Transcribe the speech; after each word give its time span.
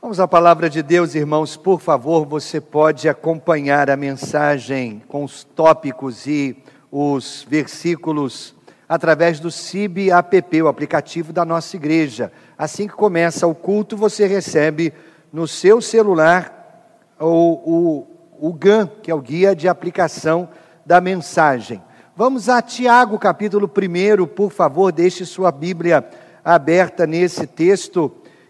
Vamos 0.00 0.20
à 0.20 0.28
palavra 0.28 0.70
de 0.70 0.80
Deus, 0.80 1.16
irmãos. 1.16 1.56
Por 1.56 1.80
favor, 1.80 2.24
você 2.24 2.60
pode 2.60 3.08
acompanhar 3.08 3.90
a 3.90 3.96
mensagem 3.96 5.02
com 5.08 5.24
os 5.24 5.42
tópicos 5.42 6.24
e 6.24 6.56
os 6.88 7.44
versículos 7.50 8.54
através 8.88 9.40
do 9.40 9.50
CIB 9.50 10.12
app, 10.12 10.62
o 10.62 10.68
aplicativo 10.68 11.32
da 11.32 11.44
nossa 11.44 11.74
igreja. 11.74 12.30
Assim 12.56 12.86
que 12.86 12.94
começa 12.94 13.44
o 13.48 13.54
culto, 13.56 13.96
você 13.96 14.24
recebe 14.28 14.94
no 15.32 15.48
seu 15.48 15.80
celular 15.80 17.02
o, 17.18 18.06
o, 18.38 18.50
o 18.50 18.52
GAN, 18.52 18.88
que 19.02 19.10
é 19.10 19.14
o 19.14 19.20
guia 19.20 19.54
de 19.54 19.66
aplicação 19.66 20.48
da 20.86 21.00
mensagem. 21.00 21.82
Vamos 22.14 22.48
a 22.48 22.62
Tiago, 22.62 23.18
capítulo 23.18 23.68
1, 23.68 24.26
por 24.28 24.52
favor, 24.52 24.92
deixe 24.92 25.26
sua 25.26 25.50
Bíblia 25.50 26.08
aberta 26.44 27.04
nesse 27.04 27.48
texto 27.48 28.08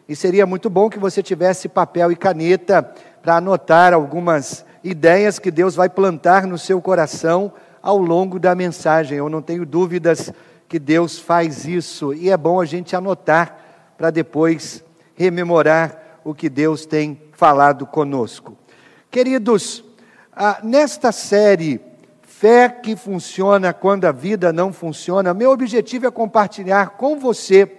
e 0.08 0.16
seria 0.16 0.46
muito 0.46 0.70
bom 0.70 0.88
que 0.88 0.98
você 0.98 1.22
tivesse 1.22 1.68
papel 1.68 2.10
e 2.10 2.16
caneta 2.16 2.82
para 3.20 3.36
anotar 3.36 3.92
algumas 3.92 4.64
ideias 4.82 5.38
que 5.38 5.50
Deus 5.50 5.74
vai 5.74 5.90
plantar 5.90 6.46
no 6.46 6.56
seu 6.56 6.80
coração 6.80 7.52
ao 7.82 7.98
longo 7.98 8.38
da 8.38 8.54
mensagem. 8.54 9.18
Eu 9.18 9.28
não 9.28 9.42
tenho 9.42 9.66
dúvidas 9.66 10.32
que 10.66 10.78
Deus 10.78 11.18
faz 11.18 11.66
isso 11.66 12.14
e 12.14 12.30
é 12.30 12.36
bom 12.38 12.58
a 12.58 12.64
gente 12.64 12.96
anotar 12.96 13.58
para 13.98 14.10
depois 14.10 14.82
rememorar 15.14 16.20
o 16.24 16.34
que 16.34 16.48
Deus 16.48 16.86
tem 16.86 17.20
falado 17.32 17.84
conosco. 17.84 18.56
Queridos, 19.10 19.84
ah, 20.32 20.60
nesta 20.62 21.12
série 21.12 21.80
Fé 22.22 22.68
que 22.68 22.94
funciona 22.94 23.72
quando 23.72 24.04
a 24.04 24.12
vida 24.12 24.52
não 24.52 24.72
funciona, 24.72 25.34
meu 25.34 25.50
objetivo 25.50 26.06
é 26.06 26.10
compartilhar 26.10 26.90
com 26.90 27.18
você 27.18 27.78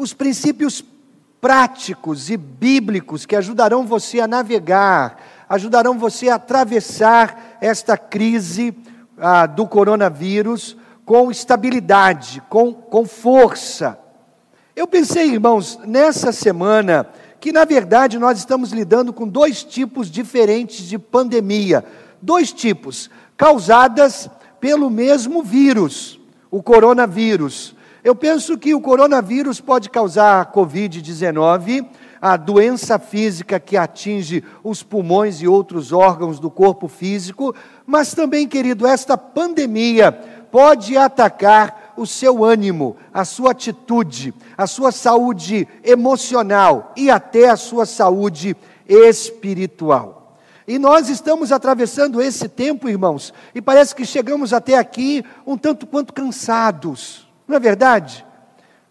os 0.00 0.14
princípios 0.14 0.82
práticos 1.40 2.30
e 2.30 2.36
bíblicos 2.36 3.24
que 3.24 3.34
ajudarão 3.34 3.86
você 3.86 4.20
a 4.20 4.28
navegar, 4.28 5.18
ajudarão 5.48 5.98
você 5.98 6.28
a 6.28 6.34
atravessar 6.34 7.56
esta 7.60 7.96
crise 7.96 8.76
ah, 9.18 9.46
do 9.46 9.66
coronavírus 9.66 10.76
com 11.04 11.30
estabilidade, 11.30 12.42
com, 12.48 12.72
com 12.72 13.04
força. 13.04 13.98
Eu 14.76 14.86
pensei, 14.86 15.30
irmãos, 15.30 15.78
nessa 15.84 16.30
semana, 16.30 17.06
que 17.40 17.52
na 17.52 17.64
verdade 17.64 18.18
nós 18.18 18.38
estamos 18.38 18.70
lidando 18.70 19.12
com 19.12 19.26
dois 19.26 19.64
tipos 19.64 20.10
diferentes 20.10 20.86
de 20.86 20.98
pandemia. 20.98 21.84
Dois 22.22 22.52
tipos, 22.52 23.10
causadas 23.36 24.28
pelo 24.60 24.90
mesmo 24.90 25.42
vírus, 25.42 26.20
o 26.50 26.62
coronavírus. 26.62 27.74
Eu 28.02 28.14
penso 28.14 28.56
que 28.56 28.74
o 28.74 28.80
coronavírus 28.80 29.60
pode 29.60 29.90
causar 29.90 30.40
a 30.40 30.46
Covid-19, 30.46 31.86
a 32.20 32.36
doença 32.36 32.98
física 32.98 33.60
que 33.60 33.76
atinge 33.76 34.42
os 34.64 34.82
pulmões 34.82 35.42
e 35.42 35.48
outros 35.48 35.92
órgãos 35.92 36.40
do 36.40 36.50
corpo 36.50 36.88
físico, 36.88 37.54
mas 37.86 38.14
também, 38.14 38.48
querido, 38.48 38.86
esta 38.86 39.18
pandemia 39.18 40.12
pode 40.50 40.96
atacar 40.96 41.92
o 41.94 42.06
seu 42.06 42.42
ânimo, 42.42 42.96
a 43.12 43.24
sua 43.26 43.50
atitude, 43.50 44.32
a 44.56 44.66
sua 44.66 44.90
saúde 44.92 45.68
emocional 45.84 46.94
e 46.96 47.10
até 47.10 47.50
a 47.50 47.56
sua 47.56 47.84
saúde 47.84 48.56
espiritual. 48.88 50.38
E 50.66 50.78
nós 50.78 51.10
estamos 51.10 51.52
atravessando 51.52 52.22
esse 52.22 52.48
tempo, 52.48 52.88
irmãos, 52.88 53.34
e 53.54 53.60
parece 53.60 53.94
que 53.94 54.06
chegamos 54.06 54.54
até 54.54 54.78
aqui 54.78 55.22
um 55.46 55.58
tanto 55.58 55.86
quanto 55.86 56.14
cansados 56.14 57.29
não 57.50 57.56
é 57.56 57.60
verdade? 57.60 58.24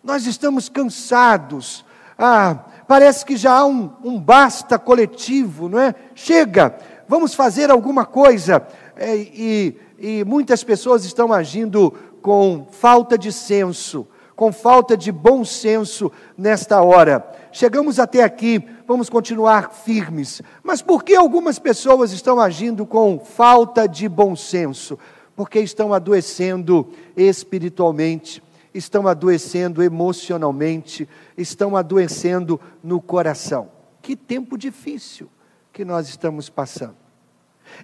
Nós 0.04 0.26
estamos 0.26 0.68
cansados. 0.68 1.86
Ah, 2.18 2.66
parece 2.86 3.26
que 3.26 3.38
já 3.38 3.54
há 3.54 3.66
um, 3.66 3.90
um 4.04 4.20
basta 4.20 4.78
coletivo, 4.78 5.70
não 5.70 5.80
é? 5.80 5.96
Chega, 6.14 6.76
vamos 7.08 7.34
fazer 7.34 7.72
alguma 7.72 8.06
coisa. 8.06 8.62
É, 8.98 9.16
e, 9.16 9.80
e 9.98 10.26
muitas 10.26 10.62
pessoas 10.62 11.06
estão 11.06 11.32
agindo 11.32 11.94
com 12.22 12.68
falta 12.70 13.18
de 13.18 13.32
senso, 13.32 14.06
com 14.36 14.52
falta 14.52 14.98
de 14.98 15.10
bom 15.10 15.46
senso 15.46 16.12
nesta 16.38 16.82
hora. 16.82 17.26
Chegamos 17.54 17.98
até 17.98 18.24
aqui, 18.24 18.62
vamos 18.86 19.10
continuar 19.10 19.72
firmes. 19.72 20.42
Mas 20.62 20.82
por 20.82 21.06
que 21.06 21.16
algumas 21.16 21.60
pessoas 21.60 22.12
estão 22.12 22.42
agindo 22.42 22.86
com 22.86 23.20
falta 23.20 23.88
de 23.88 24.10
bom 24.10 24.36
senso? 24.36 25.00
Porque 25.34 25.60
estão 25.60 25.94
adoecendo 25.94 26.90
espiritualmente 27.16 28.44
estão 28.74 29.08
adoecendo 29.08 29.82
emocionalmente, 29.82 31.08
estão 31.38 31.76
adoecendo 31.76 32.60
no 32.84 33.02
coração. 33.02 33.72
Que 34.02 34.16
tempo 34.16 34.58
difícil 34.58 35.30
que 35.74 35.84
nós 35.84 36.10
estamos 36.10 36.50
passando. 36.50 36.96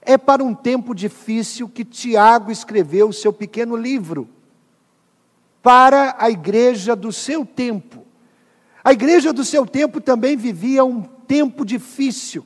É 0.02 0.18
para 0.18 0.44
um 0.44 0.54
tempo 0.54 0.94
difícil 0.94 1.70
que 1.70 1.86
Tiago 1.86 2.52
escreveu 2.52 3.10
o 3.10 3.14
seu 3.14 3.32
pequeno 3.32 3.76
livro, 3.76 4.28
para 5.62 6.16
a 6.20 6.30
igreja 6.30 6.96
do 6.96 7.12
seu 7.12 7.46
tempo. 7.46 8.06
A 8.84 8.94
igreja 8.94 9.34
do 9.34 9.44
seu 9.44 9.66
tempo 9.66 10.00
também 10.00 10.38
vivia 10.38 10.86
um 10.86 11.02
tempo 11.02 11.66
difícil 11.66 12.46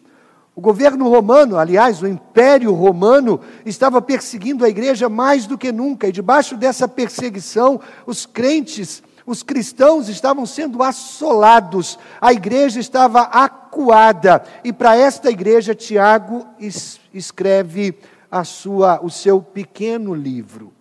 o 0.59 0.61
governo 0.61 1.07
romano, 1.07 1.57
aliás, 1.57 2.01
o 2.01 2.07
Império 2.07 2.73
Romano, 2.73 3.39
estava 3.65 4.01
perseguindo 4.01 4.65
a 4.65 4.69
igreja 4.69 5.07
mais 5.07 5.47
do 5.47 5.57
que 5.57 5.71
nunca, 5.71 6.05
e 6.05 6.11
debaixo 6.11 6.57
dessa 6.57 6.85
perseguição, 6.85 7.79
os 8.05 8.25
crentes, 8.25 9.01
os 9.25 9.41
cristãos 9.41 10.09
estavam 10.09 10.45
sendo 10.45 10.83
assolados, 10.83 11.97
a 12.19 12.33
igreja 12.33 12.77
estava 12.77 13.21
acuada, 13.21 14.43
e 14.61 14.73
para 14.73 14.97
esta 14.97 15.29
igreja, 15.29 15.73
Tiago 15.73 16.45
escreve 17.13 17.97
a 18.29 18.43
sua, 18.43 18.99
o 19.01 19.09
seu 19.09 19.41
pequeno 19.41 20.13
livro. 20.13 20.73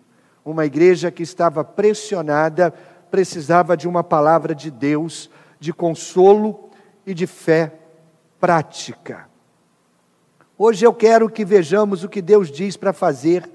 Uma 0.43 0.65
igreja 0.65 1.09
que 1.09 1.23
estava 1.23 1.63
pressionada, 1.63 2.73
precisava 3.09 3.77
de 3.77 3.87
uma 3.87 4.03
palavra 4.03 4.53
de 4.53 4.69
Deus, 4.69 5.29
de 5.57 5.71
consolo 5.71 6.69
e 7.05 7.13
de 7.13 7.25
fé 7.25 7.71
prática. 8.41 9.28
Hoje 10.61 10.85
eu 10.85 10.93
quero 10.93 11.29
que 11.29 11.45
vejamos 11.45 12.03
o 12.03 12.09
que 12.09 12.21
Deus 12.21 12.51
diz 12.51 12.75
para 12.75 12.91
fazer 12.91 13.49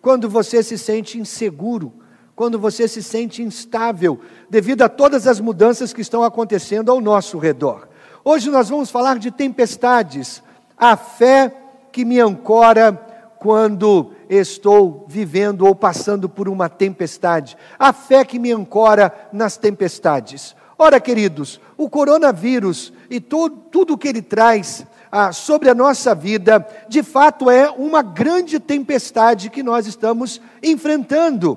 quando 0.00 0.28
você 0.28 0.62
se 0.62 0.78
sente 0.78 1.18
inseguro, 1.18 1.92
quando 2.36 2.60
você 2.60 2.86
se 2.86 3.02
sente 3.02 3.42
instável, 3.42 4.20
devido 4.48 4.82
a 4.82 4.88
todas 4.88 5.26
as 5.26 5.40
mudanças 5.40 5.92
que 5.92 6.00
estão 6.00 6.22
acontecendo 6.22 6.92
ao 6.92 7.00
nosso 7.00 7.38
redor. 7.38 7.88
Hoje 8.24 8.52
nós 8.52 8.68
vamos 8.68 8.88
falar 8.88 9.18
de 9.18 9.32
tempestades, 9.32 10.44
a 10.78 10.96
fé 10.96 11.52
que 11.90 12.04
me 12.04 12.20
ancora 12.20 12.92
quando 13.40 14.12
estou 14.28 15.06
vivendo 15.08 15.66
ou 15.66 15.74
passando 15.74 16.28
por 16.28 16.48
uma 16.48 16.68
tempestade, 16.68 17.56
a 17.76 17.92
fé 17.92 18.24
que 18.24 18.38
me 18.38 18.52
ancora 18.52 19.12
nas 19.32 19.56
tempestades. 19.56 20.54
Ora, 20.78 21.00
queridos, 21.00 21.60
o 21.76 21.90
coronavírus 21.90 22.92
e 23.10 23.18
tudo, 23.20 23.94
o 23.94 23.98
que 23.98 24.06
ele 24.06 24.22
traz 24.22 24.86
ah, 25.16 25.30
sobre 25.30 25.70
a 25.70 25.74
nossa 25.76 26.12
vida, 26.12 26.66
de 26.88 27.00
fato 27.00 27.48
é 27.48 27.70
uma 27.70 28.02
grande 28.02 28.58
tempestade 28.58 29.48
que 29.48 29.62
nós 29.62 29.86
estamos 29.86 30.40
enfrentando. 30.60 31.56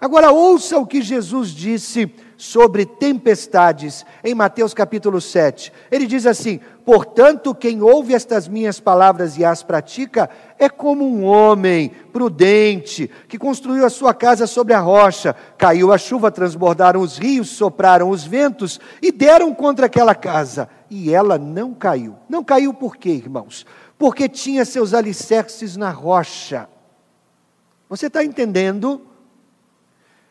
Agora, 0.00 0.30
ouça 0.30 0.78
o 0.78 0.86
que 0.86 1.02
Jesus 1.02 1.50
disse 1.50 2.10
sobre 2.36 2.84
tempestades 2.84 4.04
em 4.22 4.34
Mateus 4.34 4.74
capítulo 4.74 5.20
7. 5.20 5.72
Ele 5.90 6.06
diz 6.06 6.26
assim: 6.26 6.60
Portanto, 6.84 7.54
quem 7.54 7.82
ouve 7.82 8.14
estas 8.14 8.46
minhas 8.46 8.78
palavras 8.78 9.36
e 9.38 9.44
as 9.44 9.62
pratica 9.62 10.28
é 10.58 10.68
como 10.68 11.04
um 11.04 11.24
homem 11.24 11.90
prudente 12.12 13.10
que 13.28 13.38
construiu 13.38 13.84
a 13.84 13.90
sua 13.90 14.14
casa 14.14 14.46
sobre 14.46 14.74
a 14.74 14.80
rocha. 14.80 15.34
Caiu 15.58 15.92
a 15.92 15.98
chuva, 15.98 16.30
transbordaram 16.30 17.00
os 17.00 17.18
rios, 17.18 17.48
sopraram 17.48 18.10
os 18.10 18.24
ventos 18.24 18.78
e 19.00 19.10
deram 19.10 19.54
contra 19.54 19.86
aquela 19.86 20.14
casa. 20.14 20.68
E 20.88 21.12
ela 21.12 21.38
não 21.38 21.74
caiu. 21.74 22.16
Não 22.28 22.44
caiu 22.44 22.72
por 22.72 22.96
quê, 22.96 23.10
irmãos? 23.10 23.66
Porque 23.98 24.28
tinha 24.28 24.64
seus 24.64 24.94
alicerces 24.94 25.76
na 25.76 25.90
rocha. 25.90 26.68
Você 27.88 28.06
está 28.06 28.22
entendendo? 28.22 29.00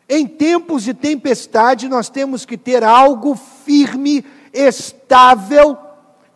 Em 0.08 0.26
tempos 0.26 0.84
de 0.84 0.94
tempestade, 0.94 1.88
nós 1.88 2.08
temos 2.08 2.44
que 2.44 2.56
ter 2.56 2.84
algo 2.84 3.34
firme, 3.34 4.24
estável, 4.52 5.76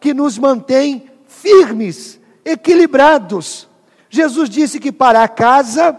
que 0.01 0.13
nos 0.13 0.39
mantém 0.39 1.09
firmes, 1.27 2.19
equilibrados. 2.45 3.69
Jesus 4.09 4.51
disse 4.51 4.81
que 4.81 4.91
para 4.91 5.23
a 5.23 5.29
casa, 5.29 5.97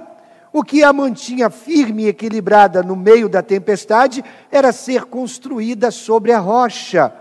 o 0.51 0.63
que 0.63 0.83
a 0.83 0.91
mantinha 0.91 1.49
firme 1.49 2.03
e 2.03 2.07
equilibrada 2.09 2.83
no 2.83 2.95
meio 2.95 3.29
da 3.29 3.41
tempestade 3.41 4.23
era 4.51 4.73
ser 4.73 5.05
construída 5.05 5.91
sobre 5.91 6.33
a 6.33 6.39
rocha. 6.39 7.13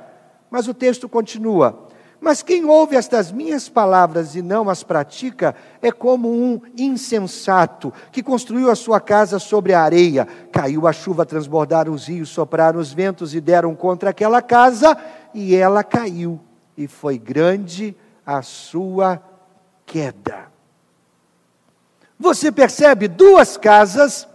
Mas 0.50 0.67
o 0.67 0.75
texto 0.75 1.08
continua: 1.08 1.88
mas 2.20 2.43
quem 2.43 2.67
ouve 2.67 2.96
estas 2.96 3.32
minhas 3.32 3.69
palavras 3.69 4.34
e 4.34 4.43
não 4.43 4.69
as 4.69 4.82
pratica 4.82 5.55
é 5.81 5.90
como 5.90 6.31
um 6.31 6.61
insensato 6.76 7.93
que 8.12 8.22
construiu 8.22 8.70
a 8.70 8.76
sua 8.76 9.00
casa 9.00 9.38
sobre 9.38 9.72
a 9.72 9.81
areia. 9.81 10.28
Caiu 10.52 10.87
a 10.87 10.93
chuva, 10.93 11.25
transbordaram 11.25 11.94
os 11.94 12.06
rios, 12.06 12.28
sopraram 12.28 12.78
os 12.78 12.93
ventos 12.93 13.34
e 13.34 13.40
deram 13.40 13.75
contra 13.75 14.11
aquela 14.11 14.43
casa, 14.43 14.96
e 15.32 15.55
ela 15.55 15.82
caiu, 15.82 16.38
e 16.76 16.87
foi 16.87 17.17
grande 17.17 17.96
a 18.26 18.43
sua 18.43 19.22
queda. 19.87 20.50
Você 22.19 22.52
percebe 22.52 23.08
duas 23.08 23.56
casas, 23.56 24.28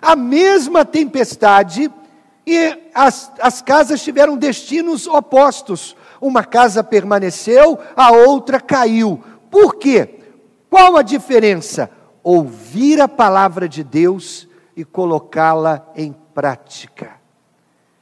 a 0.00 0.14
mesma 0.14 0.84
tempestade, 0.84 1.90
e 2.46 2.78
as, 2.94 3.32
as 3.40 3.60
casas 3.60 4.00
tiveram 4.00 4.36
destinos 4.36 5.08
opostos. 5.08 5.96
Uma 6.22 6.44
casa 6.44 6.84
permaneceu, 6.84 7.80
a 7.96 8.12
outra 8.12 8.60
caiu. 8.60 9.20
Por 9.50 9.74
quê? 9.74 10.20
Qual 10.70 10.96
a 10.96 11.02
diferença? 11.02 11.90
Ouvir 12.22 13.00
a 13.00 13.08
palavra 13.08 13.68
de 13.68 13.82
Deus 13.82 14.46
e 14.76 14.84
colocá-la 14.84 15.84
em 15.96 16.14
prática. 16.32 17.20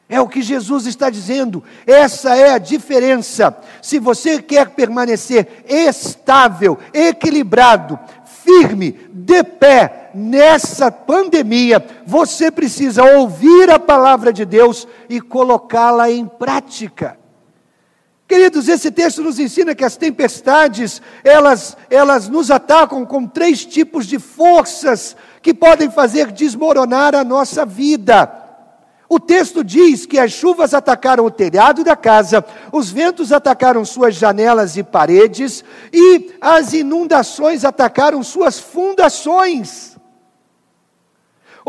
É 0.06 0.20
o 0.20 0.28
que 0.28 0.42
Jesus 0.42 0.84
está 0.84 1.08
dizendo, 1.08 1.64
essa 1.86 2.36
é 2.36 2.52
a 2.52 2.58
diferença. 2.58 3.56
Se 3.80 3.98
você 3.98 4.42
quer 4.42 4.68
permanecer 4.70 5.64
estável, 5.66 6.76
equilibrado, 6.92 7.98
firme, 8.44 9.00
de 9.14 9.42
pé 9.42 10.10
nessa 10.14 10.92
pandemia, 10.92 11.82
você 12.04 12.50
precisa 12.50 13.02
ouvir 13.02 13.70
a 13.70 13.78
palavra 13.78 14.30
de 14.30 14.44
Deus 14.44 14.86
e 15.08 15.22
colocá-la 15.22 16.10
em 16.10 16.26
prática. 16.26 17.19
Queridos, 18.30 18.68
esse 18.68 18.92
texto 18.92 19.24
nos 19.24 19.40
ensina 19.40 19.74
que 19.74 19.84
as 19.84 19.96
tempestades, 19.96 21.02
elas, 21.24 21.76
elas 21.90 22.28
nos 22.28 22.48
atacam 22.48 23.04
com 23.04 23.26
três 23.26 23.64
tipos 23.64 24.06
de 24.06 24.20
forças 24.20 25.16
que 25.42 25.52
podem 25.52 25.90
fazer 25.90 26.30
desmoronar 26.30 27.12
a 27.12 27.24
nossa 27.24 27.66
vida. 27.66 28.32
O 29.08 29.18
texto 29.18 29.64
diz 29.64 30.06
que 30.06 30.16
as 30.16 30.30
chuvas 30.30 30.72
atacaram 30.74 31.24
o 31.24 31.30
telhado 31.32 31.82
da 31.82 31.96
casa, 31.96 32.44
os 32.70 32.88
ventos 32.88 33.32
atacaram 33.32 33.84
suas 33.84 34.14
janelas 34.14 34.76
e 34.76 34.84
paredes, 34.84 35.64
e 35.92 36.36
as 36.40 36.72
inundações 36.72 37.64
atacaram 37.64 38.22
suas 38.22 38.60
fundações. 38.60 39.89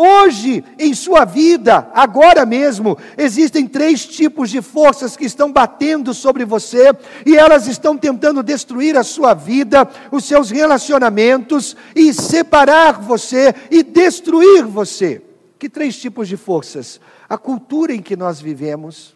Hoje, 0.04 0.64
em 0.80 0.96
sua 0.96 1.26
vida, 1.26 1.88
agora 1.94 2.44
mesmo, 2.44 2.98
existem 3.16 3.68
três 3.68 4.04
tipos 4.04 4.50
de 4.50 4.60
forças 4.60 5.16
que 5.16 5.26
estão 5.26 5.54
batendo 5.54 6.12
sobre 6.12 6.44
você 6.44 6.92
e 7.24 7.38
elas 7.38 7.68
estão 7.68 7.96
tentando 7.96 8.42
destruir 8.42 8.98
a 8.98 9.04
sua 9.04 9.36
vida, 9.36 9.88
os 10.12 10.26
seus 10.26 10.50
relacionamentos 10.50 11.78
e 11.96 12.12
separar 12.16 13.00
você 13.00 13.54
e 13.70 13.84
destruir 13.84 14.66
você. 14.66 15.22
Que 15.60 15.70
três 15.70 15.96
tipos 15.96 16.28
de 16.28 16.36
forças? 16.36 17.00
A 17.30 17.38
cultura 17.38 17.94
em 17.94 18.02
que 18.02 18.16
nós 18.16 18.42
vivemos, 18.42 19.16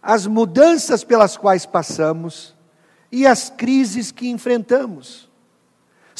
as 0.00 0.24
mudanças 0.24 1.02
pelas 1.02 1.36
quais 1.36 1.66
passamos 1.66 2.54
e 3.10 3.26
as 3.26 3.50
crises 3.50 4.12
que 4.12 4.28
enfrentamos. 4.28 5.29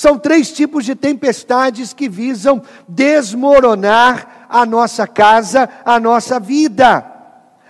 São 0.01 0.19
três 0.19 0.51
tipos 0.51 0.87
de 0.87 0.95
tempestades 0.95 1.93
que 1.93 2.09
visam 2.09 2.63
desmoronar 2.89 4.47
a 4.49 4.65
nossa 4.65 5.07
casa, 5.07 5.69
a 5.85 6.01
nossa 6.01 6.41
vida. 6.41 7.05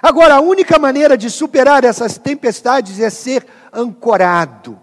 Agora, 0.00 0.36
a 0.36 0.40
única 0.40 0.78
maneira 0.78 1.18
de 1.18 1.28
superar 1.28 1.82
essas 1.82 2.18
tempestades 2.18 3.00
é 3.00 3.10
ser 3.10 3.44
ancorado 3.72 4.78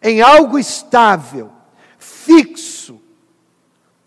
em 0.00 0.20
algo 0.22 0.56
estável, 0.56 1.50
fixo, 1.98 3.00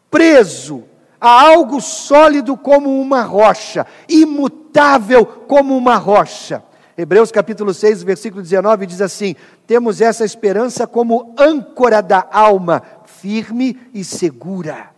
preso 0.09 0.85
a 1.19 1.29
algo 1.29 1.81
sólido 1.81 2.55
como 2.55 3.01
uma 3.01 3.21
rocha, 3.23 3.85
imutável 4.07 5.25
como 5.25 5.75
uma 5.75 5.97
rocha. 5.97 6.63
Hebreus 6.97 7.29
capítulo 7.29 7.73
6, 7.73 8.03
versículo 8.03 8.41
19 8.41 8.85
diz 8.85 9.01
assim: 9.01 9.35
Temos 9.67 10.01
essa 10.01 10.23
esperança 10.23 10.85
como 10.85 11.33
âncora 11.37 12.01
da 12.01 12.27
alma, 12.31 12.83
firme 13.05 13.79
e 13.93 14.03
segura. 14.03 14.91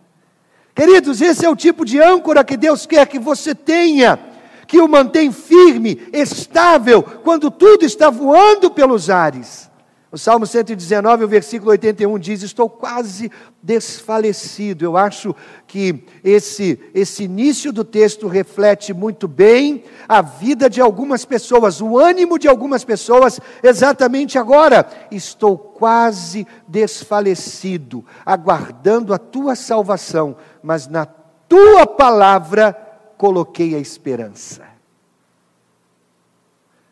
Queridos, 0.74 1.20
esse 1.20 1.44
é 1.44 1.48
o 1.48 1.56
tipo 1.56 1.84
de 1.84 1.98
âncora 1.98 2.44
que 2.44 2.56
Deus 2.56 2.86
quer 2.86 3.06
que 3.06 3.18
você 3.18 3.54
tenha, 3.54 4.18
que 4.66 4.80
o 4.80 4.86
mantém 4.86 5.32
firme, 5.32 6.08
estável, 6.12 7.02
quando 7.02 7.50
tudo 7.50 7.84
está 7.84 8.10
voando 8.10 8.70
pelos 8.70 9.10
ares. 9.10 9.67
O 10.10 10.16
Salmo 10.16 10.46
119, 10.46 11.24
o 11.24 11.28
versículo 11.28 11.70
81 11.70 12.18
diz: 12.18 12.42
Estou 12.42 12.68
quase 12.70 13.30
desfalecido. 13.62 14.82
Eu 14.82 14.96
acho 14.96 15.36
que 15.66 16.02
esse, 16.24 16.80
esse 16.94 17.24
início 17.24 17.70
do 17.70 17.84
texto 17.84 18.26
reflete 18.26 18.94
muito 18.94 19.28
bem 19.28 19.84
a 20.08 20.22
vida 20.22 20.70
de 20.70 20.80
algumas 20.80 21.26
pessoas, 21.26 21.82
o 21.82 21.98
ânimo 21.98 22.38
de 22.38 22.48
algumas 22.48 22.84
pessoas, 22.84 23.38
exatamente 23.62 24.38
agora. 24.38 24.88
Estou 25.10 25.58
quase 25.58 26.46
desfalecido, 26.66 28.02
aguardando 28.24 29.12
a 29.12 29.18
tua 29.18 29.54
salvação, 29.54 30.38
mas 30.62 30.86
na 30.86 31.04
tua 31.04 31.86
palavra 31.86 32.72
coloquei 33.18 33.74
a 33.74 33.78
esperança. 33.78 34.62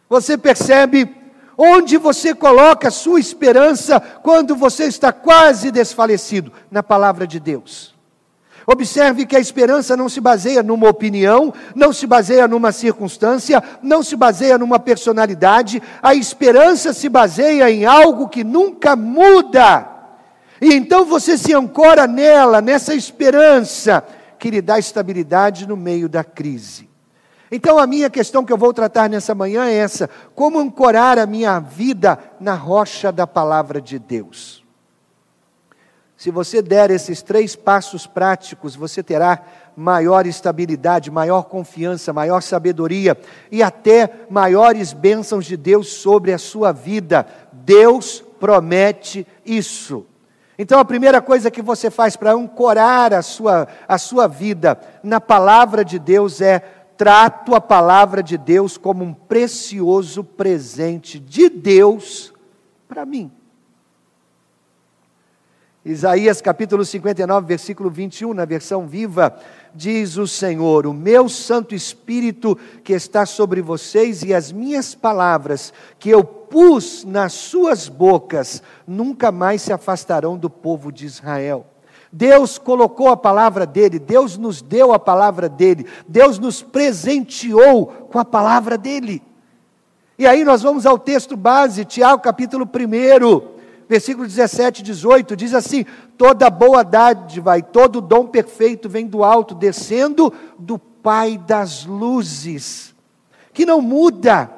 Você 0.07 0.37
percebe 0.37 1.16
Onde 1.59 1.97
você 1.97 2.35
coloca 2.35 2.89
a 2.89 2.91
sua 2.91 3.19
esperança 3.19 3.99
quando 3.99 4.55
você 4.55 4.85
está 4.85 5.13
quase 5.13 5.71
desfalecido? 5.71 6.53
Na 6.71 6.83
palavra 6.83 7.27
de 7.27 7.41
Deus. 7.41 7.95
Observe 8.67 9.25
que 9.25 9.37
a 9.37 9.41
esperança 9.41 9.97
não 9.97 10.09
se 10.09 10.21
baseia 10.21 10.61
numa 10.61 10.89
opinião, 10.89 11.55
não 11.75 11.93
se 11.93 12.05
baseia 12.05 12.49
numa 12.49 12.73
circunstância, 12.73 13.63
não 13.81 14.03
se 14.03 14.17
baseia 14.17 14.59
numa 14.59 14.81
personalidade, 14.81 15.81
a 16.03 16.15
esperança 16.15 16.93
se 16.93 17.09
baseia 17.09 17.71
em 17.71 17.85
algo 17.85 18.29
que 18.29 18.43
nunca 18.43 18.97
muda. 18.97 19.87
E 20.61 20.75
então 20.75 21.05
você 21.05 21.39
se 21.39 21.55
ancora 21.55 22.09
nela, 22.09 22.61
nessa 22.61 22.93
esperança 22.93 24.05
que 24.37 24.51
lhe 24.51 24.61
dá 24.61 24.81
estabilidade 24.81 25.67
no 25.67 25.77
meio 25.77 26.09
da 26.09 26.25
crise. 26.25 26.86
Então, 27.51 27.79
a 27.79 27.87
minha 27.87 28.11
questão 28.11 28.45
que 28.45 28.53
eu 28.53 28.59
vou 28.59 28.73
tratar 28.73 29.09
nessa 29.09 29.35
manhã 29.35 29.67
é 29.67 29.75
essa: 29.75 30.11
como 30.35 30.59
ancorar 30.59 31.19
a 31.19 31.27
minha 31.27 31.59
vida 31.61 32.19
na 32.41 32.55
rocha 32.55 33.13
da 33.13 33.27
palavra 33.27 33.81
de 33.81 33.99
Deus? 33.99 34.65
Se 36.17 36.31
você 36.31 36.63
der 36.63 36.91
esses 36.91 37.21
três 37.21 37.55
passos 37.55 38.07
práticos, 38.07 38.75
você 38.75 39.03
terá 39.03 39.43
maior 39.77 40.27
estabilidade, 40.27 41.11
maior 41.11 41.43
confiança, 41.43 42.13
maior 42.13 42.41
sabedoria 42.41 43.17
e 43.53 43.63
até 43.63 44.11
maiores 44.31 44.95
bênçãos 44.95 45.45
de 45.45 45.59
Deus 45.59 45.89
sobre 45.89 46.33
a 46.33 46.39
sua 46.39 46.73
vida. 46.73 47.27
Deus 47.53 48.25
promete 48.41 49.27
isso. 49.45 50.07
Então, 50.59 50.79
a 50.79 50.85
primeira 50.87 51.21
coisa 51.21 51.51
que 51.51 51.61
você 51.61 51.91
faz 51.91 52.17
para 52.17 52.33
ancorar 52.33 53.13
a 53.13 53.21
sua, 53.21 53.69
a 53.87 53.99
sua 53.99 54.27
vida 54.27 54.81
na 55.03 55.21
palavra 55.21 55.85
de 55.85 55.99
Deus 55.99 56.41
é 56.41 56.63
trato 56.97 57.55
a 57.55 57.61
palavra 57.61 58.23
de 58.23 58.39
Deus 58.39 58.77
como 58.77 59.05
um 59.05 59.13
precioso 59.13 60.25
presente 60.25 61.19
de 61.19 61.49
Deus 61.49 62.33
para 62.89 63.05
mim. 63.05 63.31
Isaías 65.85 66.41
capítulo 66.41 66.85
59, 66.85 67.47
versículo 67.47 67.89
21, 67.89 68.35
na 68.35 68.45
versão 68.45 68.89
viva, 68.89 69.39
diz 69.73 70.17
o 70.17 70.27
Senhor: 70.27 70.85
O 70.85 70.93
meu 70.93 71.29
Santo 71.29 71.77
Espírito 71.77 72.59
que 72.83 72.93
está 72.93 73.25
sobre 73.25 73.63
vocês 73.63 74.25
e 74.25 74.35
as 74.35 74.51
minhas 74.51 74.97
palavras 74.97 75.73
que 76.01 76.11
eu 76.11 76.25
pus 76.25 77.05
nas 77.05 77.35
suas 77.35 77.89
bocas 77.89 78.65
nunca 78.85 79.31
mais 79.31 79.63
se 79.63 79.73
afastarão 79.73 80.37
do 80.37 80.51
povo 80.51 80.91
de 80.91 81.07
Israel. 81.07 81.65
Deus 82.13 82.59
colocou 82.59 83.09
a 83.09 83.17
palavra 83.17 83.67
dele, 83.67 83.99
Deus 83.99 84.37
nos 84.37 84.63
deu 84.63 84.93
a 84.93 84.99
palavra 84.99 85.49
dele, 85.49 85.87
Deus 86.07 86.39
nos 86.39 86.63
presenteou 86.63 87.87
com 87.87 88.19
a 88.19 88.25
palavra 88.25 88.79
dele. 88.79 89.23
E 90.19 90.27
aí 90.27 90.45
nós 90.45 90.63
vamos 90.63 90.87
ao 90.87 90.99
texto 90.99 91.37
base, 91.37 91.85
Tiago 91.85 92.23
capítulo 92.23 92.65
1, 92.65 93.57
versículo 93.89 94.27
17 94.27 94.81
e 94.81 94.85
18, 94.85 95.37
diz 95.37 95.53
assim: 95.53 95.85
Toda 96.17 96.49
boa 96.49 96.83
dádiva 96.83 97.59
e 97.59 97.63
todo 97.63 98.01
dom 98.01 98.27
perfeito 98.27 98.89
vem 98.89 99.07
do 99.07 99.23
alto, 99.23 99.55
descendo 99.55 100.33
do 100.59 100.79
Pai 100.79 101.39
das 101.39 101.85
luzes, 101.85 102.95
que 103.53 103.65
não 103.65 103.81
muda, 103.81 104.51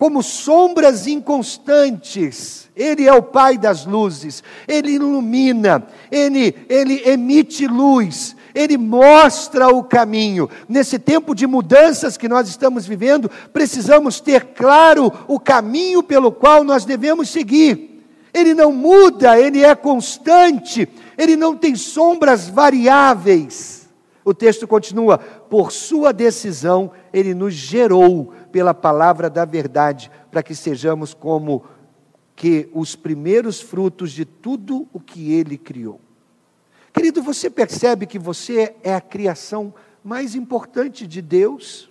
como 0.00 0.22
sombras 0.22 1.06
inconstantes. 1.06 2.70
Ele 2.74 3.06
é 3.06 3.12
o 3.12 3.22
Pai 3.22 3.58
das 3.58 3.84
luzes, 3.84 4.42
Ele 4.66 4.92
ilumina, 4.92 5.86
Ele, 6.10 6.56
Ele 6.70 7.02
emite 7.04 7.66
luz, 7.66 8.34
Ele 8.54 8.78
mostra 8.78 9.68
o 9.68 9.84
caminho. 9.84 10.48
Nesse 10.66 10.98
tempo 10.98 11.34
de 11.34 11.46
mudanças 11.46 12.16
que 12.16 12.28
nós 12.28 12.48
estamos 12.48 12.86
vivendo, 12.86 13.30
precisamos 13.52 14.20
ter 14.20 14.54
claro 14.54 15.12
o 15.28 15.38
caminho 15.38 16.02
pelo 16.02 16.32
qual 16.32 16.64
nós 16.64 16.86
devemos 16.86 17.28
seguir. 17.28 18.02
Ele 18.32 18.54
não 18.54 18.72
muda, 18.72 19.38
Ele 19.38 19.62
é 19.62 19.74
constante, 19.74 20.88
Ele 21.18 21.36
não 21.36 21.54
tem 21.54 21.76
sombras 21.76 22.48
variáveis. 22.48 23.80
O 24.24 24.32
texto 24.32 24.66
continua: 24.66 25.18
por 25.18 25.72
sua 25.72 26.12
decisão, 26.12 26.92
ele 27.12 27.34
nos 27.34 27.52
gerou 27.54 28.32
pela 28.50 28.74
palavra 28.74 29.30
da 29.30 29.44
verdade, 29.44 30.10
para 30.30 30.42
que 30.42 30.54
sejamos 30.54 31.14
como 31.14 31.64
que 32.36 32.70
os 32.72 32.96
primeiros 32.96 33.60
frutos 33.60 34.12
de 34.12 34.24
tudo 34.24 34.88
o 34.92 35.00
que 35.00 35.32
ele 35.32 35.58
criou. 35.58 36.00
Querido, 36.92 37.22
você 37.22 37.48
percebe 37.48 38.06
que 38.06 38.18
você 38.18 38.74
é 38.82 38.94
a 38.94 39.00
criação 39.00 39.72
mais 40.02 40.34
importante 40.34 41.06
de 41.06 41.20
Deus? 41.20 41.90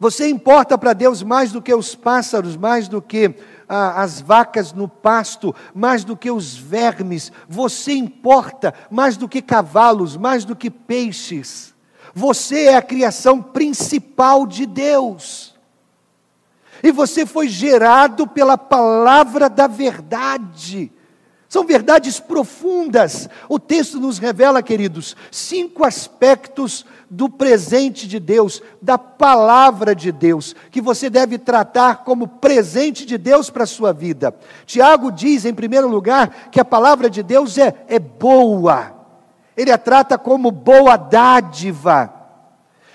Você 0.00 0.28
importa 0.28 0.78
para 0.78 0.92
Deus 0.92 1.22
mais 1.24 1.50
do 1.50 1.60
que 1.60 1.74
os 1.74 1.94
pássaros, 1.94 2.56
mais 2.56 2.86
do 2.86 3.02
que 3.02 3.34
ah, 3.68 4.00
as 4.00 4.20
vacas 4.20 4.72
no 4.72 4.86
pasto, 4.86 5.54
mais 5.74 6.04
do 6.04 6.16
que 6.16 6.30
os 6.30 6.56
vermes. 6.56 7.32
Você 7.48 7.92
importa 7.92 8.72
mais 8.88 9.16
do 9.16 9.28
que 9.28 9.42
cavalos, 9.42 10.16
mais 10.16 10.44
do 10.44 10.54
que 10.54 10.70
peixes. 10.70 11.74
Você 12.18 12.64
é 12.64 12.74
a 12.74 12.82
criação 12.82 13.40
principal 13.40 14.44
de 14.44 14.66
Deus. 14.66 15.54
E 16.82 16.90
você 16.90 17.24
foi 17.24 17.46
gerado 17.46 18.26
pela 18.26 18.58
palavra 18.58 19.48
da 19.48 19.68
verdade. 19.68 20.90
São 21.48 21.64
verdades 21.64 22.18
profundas. 22.18 23.28
O 23.48 23.56
texto 23.56 24.00
nos 24.00 24.18
revela, 24.18 24.64
queridos, 24.64 25.14
cinco 25.30 25.84
aspectos 25.84 26.84
do 27.08 27.30
presente 27.30 28.08
de 28.08 28.18
Deus, 28.18 28.60
da 28.82 28.98
palavra 28.98 29.94
de 29.94 30.10
Deus, 30.10 30.56
que 30.72 30.80
você 30.80 31.08
deve 31.08 31.38
tratar 31.38 32.02
como 32.02 32.26
presente 32.26 33.06
de 33.06 33.16
Deus 33.16 33.48
para 33.48 33.62
a 33.62 33.66
sua 33.66 33.92
vida. 33.92 34.34
Tiago 34.66 35.12
diz, 35.12 35.44
em 35.44 35.54
primeiro 35.54 35.88
lugar, 35.88 36.50
que 36.50 36.58
a 36.58 36.64
palavra 36.64 37.08
de 37.08 37.22
Deus 37.22 37.56
é, 37.58 37.84
é 37.86 38.00
boa, 38.00 38.97
ele 39.58 39.72
a 39.72 39.76
trata 39.76 40.16
como 40.16 40.52
boa 40.52 40.96
dádiva. 40.96 42.14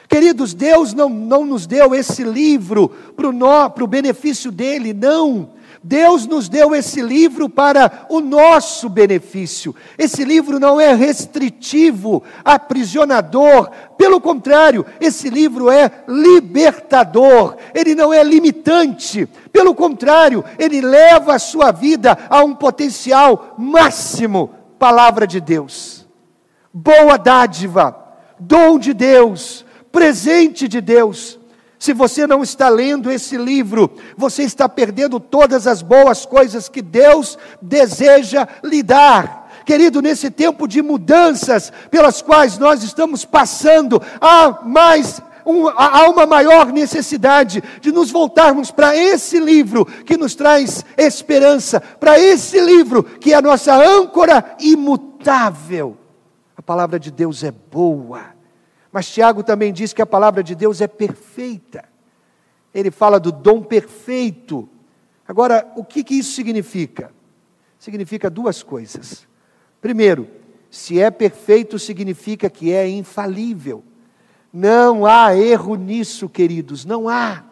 Queridos, 0.08 0.54
Deus 0.54 0.94
não, 0.94 1.10
não 1.10 1.46
nos 1.46 1.68
deu 1.68 1.94
esse 1.94 2.24
livro 2.24 2.90
para 3.18 3.84
o 3.84 3.88
benefício 3.88 4.50
dele, 4.50 4.94
não. 4.94 5.50
Deus 5.84 6.26
nos 6.26 6.48
deu 6.48 6.74
esse 6.74 7.02
livro 7.02 7.50
para 7.50 8.06
o 8.10 8.22
nosso 8.22 8.88
benefício. 8.88 9.76
Esse 9.98 10.24
livro 10.24 10.58
não 10.58 10.80
é 10.80 10.96
restritivo, 10.96 12.24
aprisionador, 12.46 13.70
pelo 13.98 14.22
contrário, 14.22 14.86
esse 15.02 15.30
livro 15.30 15.70
é 15.70 15.92
libertador, 16.08 17.58
ele 17.76 17.94
não 17.94 18.14
é 18.14 18.24
limitante, 18.24 19.28
pelo 19.52 19.76
contrário, 19.76 20.46
ele 20.58 20.80
leva 20.80 21.36
a 21.36 21.40
sua 21.40 21.72
vida 21.72 22.18
a 22.30 22.42
um 22.42 22.56
potencial 22.56 23.54
máximo. 23.58 24.50
Palavra 24.80 25.28
de 25.28 25.42
Deus, 25.42 25.93
boa 26.74 27.18
dádiva, 27.18 27.96
dom 28.40 28.80
de 28.80 28.94
Deus, 28.94 29.64
presente 29.92 30.68
de 30.68 30.82
Deus. 30.82 31.40
Se 31.78 31.94
você 31.94 32.26
não 32.26 32.42
está 32.42 32.70
lendo 32.70 33.12
esse 33.12 33.38
livro, 33.38 33.92
você 34.18 34.44
está 34.44 34.68
perdendo 34.68 35.20
todas 35.20 35.68
as 35.68 35.82
boas 35.82 36.26
coisas 36.26 36.68
que 36.70 36.82
Deus 36.82 37.38
deseja 37.62 38.48
lhe 38.64 38.82
dar. 38.82 39.52
Querido, 39.66 40.02
nesse 40.02 40.32
tempo 40.32 40.68
de 40.68 40.82
mudanças 40.82 41.72
pelas 41.92 42.22
quais 42.22 42.58
nós 42.58 42.84
estamos 42.84 43.24
passando, 43.24 44.02
há 44.20 44.62
mais 44.66 45.22
um, 45.46 45.68
há 45.68 46.10
uma 46.10 46.26
maior 46.26 46.72
necessidade 46.72 47.62
de 47.82 47.92
nos 47.92 48.10
voltarmos 48.12 48.72
para 48.72 48.96
esse 48.96 49.40
livro 49.40 49.86
que 49.86 50.18
nos 50.18 50.36
traz 50.36 50.86
esperança, 50.98 51.82
para 51.82 52.18
esse 52.18 52.60
livro 52.60 53.04
que 53.04 53.34
é 53.34 53.36
a 53.36 53.42
nossa 53.42 53.76
âncora 53.76 54.56
imutável. 54.60 55.98
A 56.64 56.66
palavra 56.66 57.00
de 57.00 57.12
Deus 57.12 57.44
é 57.44 57.52
boa 57.52 58.34
mas 58.94 59.10
Tiago 59.10 59.42
também 59.42 59.74
diz 59.74 59.92
que 59.92 60.04
a 60.04 60.06
palavra 60.06 60.44
de 60.44 60.54
Deus 60.54 60.80
é 60.80 60.86
perfeita. 60.86 61.84
Ele 62.72 62.92
fala 62.92 63.20
do 63.20 63.32
dom 63.32 63.64
perfeito. 63.64 64.70
Agora, 65.28 65.68
o 65.76 65.84
que, 65.84 66.04
que 66.04 66.14
isso 66.14 66.34
significa? 66.34 67.12
Significa 67.80 68.30
duas 68.30 68.62
coisas. 68.62 69.28
Primeiro, 69.82 70.28
se 70.70 71.02
é 71.02 71.10
perfeito, 71.10 71.80
significa 71.80 72.52
que 72.52 72.72
é 72.72 72.88
infalível. 72.88 73.84
Não 74.54 75.08
há 75.08 75.36
erro 75.36 75.74
nisso, 75.74 76.30
queridos, 76.30 76.86
não 76.86 77.10
há. 77.10 77.44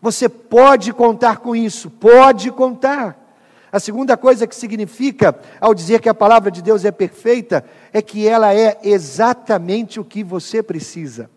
Você 0.00 0.28
pode 0.28 0.92
contar 0.92 1.36
com 1.36 1.54
isso, 1.54 1.88
pode 1.90 2.50
contar. 2.50 3.21
A 3.72 3.80
segunda 3.80 4.18
coisa 4.18 4.46
que 4.46 4.54
significa, 4.54 5.34
ao 5.58 5.72
dizer 5.72 6.02
que 6.02 6.08
a 6.08 6.12
palavra 6.14 6.50
de 6.50 6.60
Deus 6.60 6.84
é 6.84 6.90
perfeita, 6.90 7.64
é 7.90 8.02
que 8.02 8.28
ela 8.28 8.54
é 8.54 8.78
exatamente 8.84 9.98
o 9.98 10.04
que 10.04 10.22
você 10.22 10.62
precisa. 10.62 11.30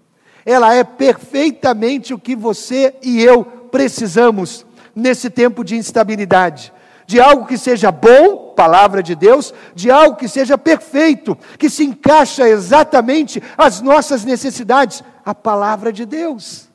Ela 0.46 0.76
é 0.76 0.84
perfeitamente 0.84 2.14
o 2.14 2.20
que 2.20 2.36
você 2.36 2.94
e 3.02 3.24
eu 3.24 3.46
precisamos 3.46 4.66
nesse 4.94 5.30
tempo 5.30 5.64
de 5.64 5.78
instabilidade. 5.78 6.74
De 7.08 7.22
algo 7.22 7.46
que 7.46 7.58
seja 7.58 7.90
bom, 7.90 8.54
palavra 8.54 9.02
de 9.02 9.16
Deus, 9.16 9.54
de 9.74 9.90
algo 9.90 10.18
que 10.18 10.28
seja 10.28 10.58
perfeito, 10.58 11.38
que 11.58 11.70
se 11.70 11.86
encaixa 11.86 12.50
exatamente 12.50 13.42
às 13.58 13.80
nossas 13.80 14.26
necessidades, 14.26 15.02
a 15.24 15.34
palavra 15.34 15.94
de 15.94 16.06
Deus. 16.06 16.68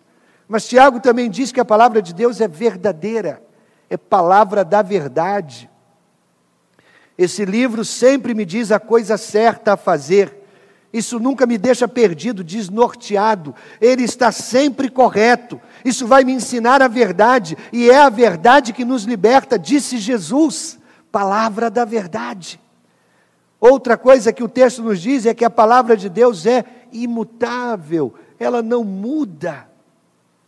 Mas 0.49 0.67
Tiago 0.67 1.01
também 1.01 1.29
diz 1.29 1.53
que 1.53 1.61
a 1.61 1.65
palavra 1.67 2.01
de 2.01 2.15
Deus 2.15 2.41
é 2.41 2.49
verdadeira 2.49 3.50
é 3.91 3.97
palavra 3.97 4.65
da 4.65 4.81
verdade. 4.81 5.69
Esse 7.19 7.45
livro 7.45 7.85
sempre 7.85 8.33
me 8.33 8.45
diz 8.45 8.71
a 8.71 8.79
coisa 8.79 9.19
certa 9.19 9.73
a 9.73 9.77
fazer. 9.77 10.37
Isso 10.93 11.19
nunca 11.19 11.45
me 11.45 11.59
deixa 11.59 11.87
perdido, 11.89 12.43
desnorteado. 12.43 13.55
Ele 13.81 14.05
está 14.05 14.31
sempre 14.31 14.89
correto. 14.89 15.61
Isso 15.85 16.07
vai 16.07 16.23
me 16.25 16.33
ensinar 16.33 16.81
a 16.81 16.89
verdade, 16.89 17.59
e 17.73 17.91
é 17.91 17.99
a 17.99 18.09
verdade 18.09 18.73
que 18.73 18.85
nos 18.85 19.03
liberta, 19.05 19.59
disse 19.59 19.99
Jesus. 19.99 20.79
Palavra 21.11 21.69
da 21.69 21.85
verdade. 21.85 22.61
Outra 23.61 23.99
coisa 23.99 24.33
que 24.33 24.43
o 24.43 24.49
texto 24.49 24.83
nos 24.83 25.01
diz 25.01 25.27
é 25.27 25.35
que 25.35 25.45
a 25.45 25.51
palavra 25.51 25.97
de 25.97 26.09
Deus 26.09 26.47
é 26.47 26.65
imutável, 26.93 28.15
ela 28.39 28.63
não 28.63 28.83
muda. 28.85 29.69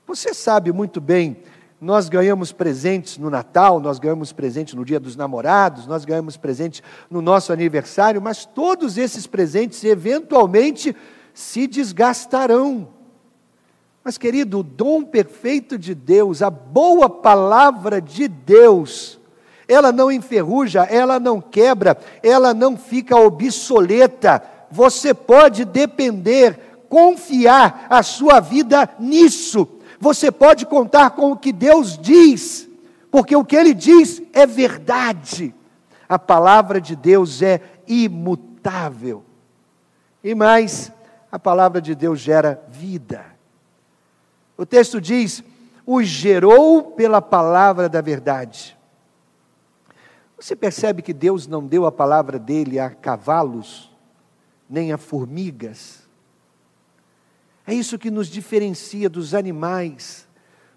Você 0.06 0.32
sabe 0.32 0.72
muito 0.72 1.00
bem 1.00 1.36
nós 1.82 2.08
ganhamos 2.08 2.52
presentes 2.52 3.18
no 3.18 3.28
Natal, 3.28 3.80
nós 3.80 3.98
ganhamos 3.98 4.32
presente 4.32 4.76
no 4.76 4.84
Dia 4.84 5.00
dos 5.00 5.16
Namorados, 5.16 5.84
nós 5.84 6.04
ganhamos 6.04 6.36
presente 6.36 6.80
no 7.10 7.20
nosso 7.20 7.52
aniversário, 7.52 8.22
mas 8.22 8.44
todos 8.44 8.96
esses 8.96 9.26
presentes 9.26 9.82
eventualmente 9.82 10.94
se 11.34 11.66
desgastarão. 11.66 12.86
Mas, 14.04 14.16
querido, 14.16 14.60
o 14.60 14.62
dom 14.62 15.02
perfeito 15.02 15.76
de 15.76 15.92
Deus, 15.92 16.40
a 16.40 16.50
boa 16.50 17.10
palavra 17.10 18.00
de 18.00 18.28
Deus, 18.28 19.18
ela 19.66 19.90
não 19.90 20.10
enferruja, 20.10 20.84
ela 20.84 21.18
não 21.18 21.40
quebra, 21.40 21.98
ela 22.22 22.54
não 22.54 22.76
fica 22.76 23.16
obsoleta. 23.16 24.40
Você 24.70 25.12
pode 25.12 25.64
depender, 25.64 26.78
confiar 26.88 27.88
a 27.90 28.04
sua 28.04 28.38
vida 28.38 28.88
nisso 29.00 29.81
você 30.02 30.32
pode 30.32 30.66
contar 30.66 31.10
com 31.10 31.30
o 31.30 31.36
que 31.36 31.52
Deus 31.52 31.96
diz, 31.96 32.68
porque 33.08 33.36
o 33.36 33.44
que 33.44 33.54
Ele 33.54 33.72
diz 33.72 34.20
é 34.32 34.44
verdade. 34.44 35.54
A 36.08 36.18
palavra 36.18 36.80
de 36.80 36.96
Deus 36.96 37.40
é 37.40 37.60
imutável. 37.86 39.22
E 40.24 40.34
mais, 40.34 40.90
a 41.30 41.38
palavra 41.38 41.80
de 41.80 41.94
Deus 41.94 42.18
gera 42.18 42.60
vida. 42.68 43.24
O 44.58 44.66
texto 44.66 45.00
diz: 45.00 45.44
os 45.86 46.08
gerou 46.08 46.82
pela 46.82 47.22
palavra 47.22 47.88
da 47.88 48.00
verdade. 48.00 48.76
Você 50.36 50.56
percebe 50.56 51.00
que 51.00 51.12
Deus 51.12 51.46
não 51.46 51.64
deu 51.64 51.86
a 51.86 51.92
palavra 51.92 52.40
dele 52.40 52.80
a 52.80 52.90
cavalos, 52.90 53.88
nem 54.68 54.92
a 54.92 54.98
formigas, 54.98 56.01
é 57.66 57.74
isso 57.74 57.98
que 57.98 58.10
nos 58.10 58.28
diferencia 58.28 59.08
dos 59.08 59.34
animais. 59.34 60.26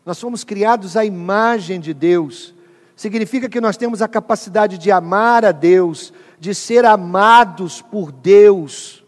Nós 0.05 0.19
fomos 0.19 0.43
criados 0.43 0.95
à 0.95 1.03
imagem 1.03 1.79
de 1.79 1.93
Deus. 1.93 2.53
Significa 2.95 3.49
que 3.49 3.59
nós 3.59 3.75
temos 3.75 4.01
a 4.01 4.07
capacidade 4.07 4.77
de 4.77 4.91
amar 4.91 5.43
a 5.43 5.51
Deus, 5.51 6.13
de 6.39 6.53
ser 6.53 6.85
amados 6.85 7.81
por 7.81 8.11
Deus. 8.11 9.03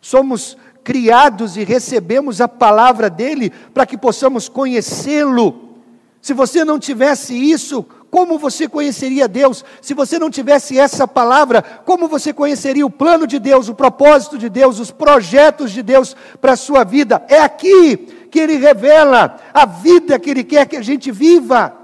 Somos 0.00 0.56
criados 0.82 1.56
e 1.56 1.64
recebemos 1.64 2.40
a 2.40 2.48
palavra 2.48 3.10
dele 3.10 3.50
para 3.72 3.84
que 3.84 3.98
possamos 3.98 4.48
conhecê-lo. 4.48 5.78
Se 6.22 6.32
você 6.32 6.64
não 6.64 6.78
tivesse 6.78 7.34
isso, 7.34 7.84
como 8.10 8.38
você 8.38 8.68
conheceria 8.68 9.28
Deus? 9.28 9.64
Se 9.80 9.94
você 9.94 10.18
não 10.18 10.30
tivesse 10.30 10.78
essa 10.78 11.06
palavra, 11.06 11.62
como 11.62 12.08
você 12.08 12.32
conheceria 12.32 12.84
o 12.84 12.90
plano 12.90 13.26
de 13.26 13.38
Deus, 13.38 13.68
o 13.68 13.74
propósito 13.74 14.36
de 14.36 14.48
Deus, 14.48 14.80
os 14.80 14.90
projetos 14.90 15.70
de 15.70 15.82
Deus 15.82 16.16
para 16.40 16.52
a 16.52 16.56
sua 16.56 16.82
vida? 16.82 17.24
É 17.28 17.40
aqui 17.40 17.96
que 18.30 18.38
ele 18.38 18.56
revela 18.56 19.36
a 19.54 19.64
vida 19.64 20.18
que 20.18 20.30
ele 20.30 20.42
quer 20.42 20.66
que 20.66 20.76
a 20.76 20.82
gente 20.82 21.10
viva. 21.12 21.76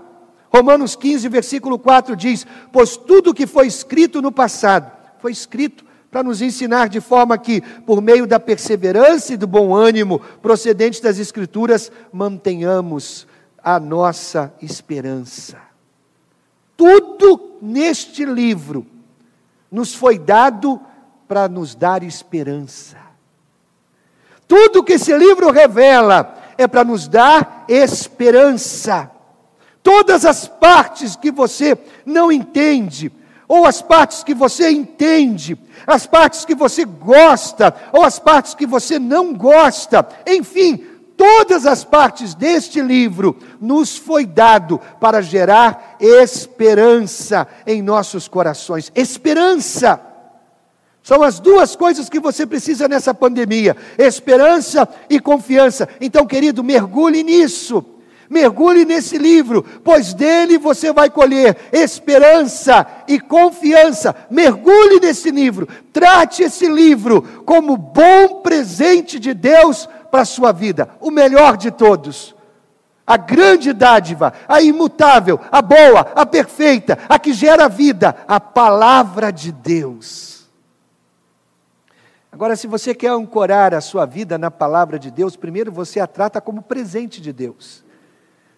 Romanos 0.52 0.97
15, 0.97 1.28
versículo 1.28 1.78
4 1.78 2.16
diz: 2.16 2.47
Pois 2.73 2.97
tudo 2.97 3.35
que 3.35 3.47
foi 3.47 3.66
escrito 3.66 4.21
no 4.21 4.33
passado 4.33 4.90
foi 5.18 5.33
escrito 5.33 5.85
para 6.11 6.23
nos 6.23 6.40
ensinar 6.40 6.88
de 6.88 7.00
forma 7.00 7.37
que, 7.37 7.61
por 7.61 8.00
meio 8.00 8.26
da 8.26 8.40
perseverança 8.40 9.35
e 9.35 9.37
do 9.37 9.47
bom 9.47 9.75
ânimo 9.75 10.21
procedentes 10.40 11.00
das 11.00 11.18
Escrituras, 11.18 11.92
mantenhamos 12.12 13.26
a 13.62 13.78
nossa 13.78 14.54
esperança. 14.62 15.65
Tudo 16.76 17.59
neste 17.62 18.25
livro 18.25 18.87
nos 19.71 19.95
foi 19.95 20.18
dado 20.18 20.80
para 21.26 21.49
nos 21.49 21.75
dar 21.75 22.02
esperança. 22.02 22.99
Tudo 24.47 24.85
que 24.85 24.95
esse 24.95 25.16
livro 25.16 25.50
revela 25.50 26.37
é 26.56 26.66
para 26.66 26.85
nos 26.85 27.09
dar 27.09 27.64
esperança. 27.68 29.11
Todas 29.83 30.25
as 30.25 30.49
partes 30.49 31.16
que 31.16 31.30
você 31.30 31.78
não 32.04 32.30
entende, 32.30 33.12
ou 33.49 33.64
as 33.66 33.80
partes 33.80 34.25
que 34.25 34.35
você 34.35 34.71
entende, 34.71 35.56
as 35.87 36.06
partes 36.06 36.45
que 36.45 36.54
você 36.54 36.85
gosta, 36.85 37.75
ou 37.92 38.02
as 38.02 38.18
partes 38.18 38.54
que 38.54 38.66
você 38.66 38.99
não 38.99 39.33
gosta, 39.33 40.06
enfim, 40.26 40.85
todas 41.16 41.66
as 41.66 41.85
partes 41.85 42.35
deste 42.35 42.80
livro 42.80 43.37
nos 43.61 43.96
foi 43.96 44.26
dado 44.26 44.80
para 45.00 45.23
gerar 45.23 45.96
esperança 45.99 47.46
em 47.66 47.82
nossos 47.82 48.28
corações. 48.28 48.92
Esperança. 48.94 50.00
São 51.02 51.23
as 51.23 51.38
duas 51.38 51.76
coisas 51.76 52.08
que 52.08 52.18
você 52.18 52.44
precisa 52.44 52.88
nessa 52.88 53.14
pandemia: 53.14 53.76
esperança 53.96 54.88
e 55.08 55.20
confiança. 55.20 55.88
Então, 56.00 56.26
querido, 56.26 56.62
mergulhe 56.62 57.23
nisso. 57.23 57.85
Mergulhe 58.28 58.85
nesse 58.85 59.16
livro, 59.18 59.64
pois 59.85 60.12
dele 60.12 60.58
você 60.58 60.92
vai 60.92 61.08
colher 61.08 61.56
esperança 61.73 62.85
e 63.06 63.20
confiança. 63.20 64.14
Mergulhe 64.28 64.99
nesse 65.00 65.30
livro, 65.30 65.68
trate 65.92 66.42
esse 66.42 66.66
livro 66.66 67.23
como 67.44 67.76
bom 67.76 68.40
presente 68.42 69.20
de 69.20 69.32
Deus 69.32 69.88
para 70.07 70.23
a 70.23 70.27
sua 70.27 70.53
vida, 70.53 70.89
o 71.01 71.11
melhor 71.11 71.57
de 71.57 71.71
todos. 71.71 72.35
A 73.07 73.17
grande 73.17 73.73
dádiva, 73.73 74.33
a 74.49 74.61
imutável, 74.61 75.39
a 75.51 75.63
boa, 75.63 76.01
a 76.15 76.27
perfeita, 76.27 76.99
a 77.09 77.19
que 77.19 77.33
gera 77.33 77.69
vida, 77.69 78.17
a 78.27 78.41
palavra 78.41 79.31
de 79.31 79.53
Deus. 79.53 80.37
Agora, 82.33 82.55
se 82.55 82.67
você 82.67 82.95
quer 82.95 83.13
ancorar 83.13 83.73
a 83.73 83.81
sua 83.81 84.05
vida 84.05 84.37
na 84.37 84.51
palavra 84.51 84.99
de 84.99 85.11
Deus, 85.11 85.37
primeiro 85.37 85.73
você 85.73 86.01
a 86.01 86.07
trata 86.07 86.41
como 86.41 86.61
presente 86.61 87.21
de 87.21 87.33
Deus. 87.33 87.83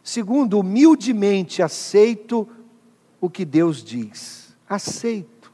Segundo, 0.02 0.59
humildemente 0.59 1.62
aceito 1.62 2.49
o 3.21 3.28
que 3.28 3.45
Deus 3.45 3.85
diz. 3.85 4.57
Aceito. 4.69 5.52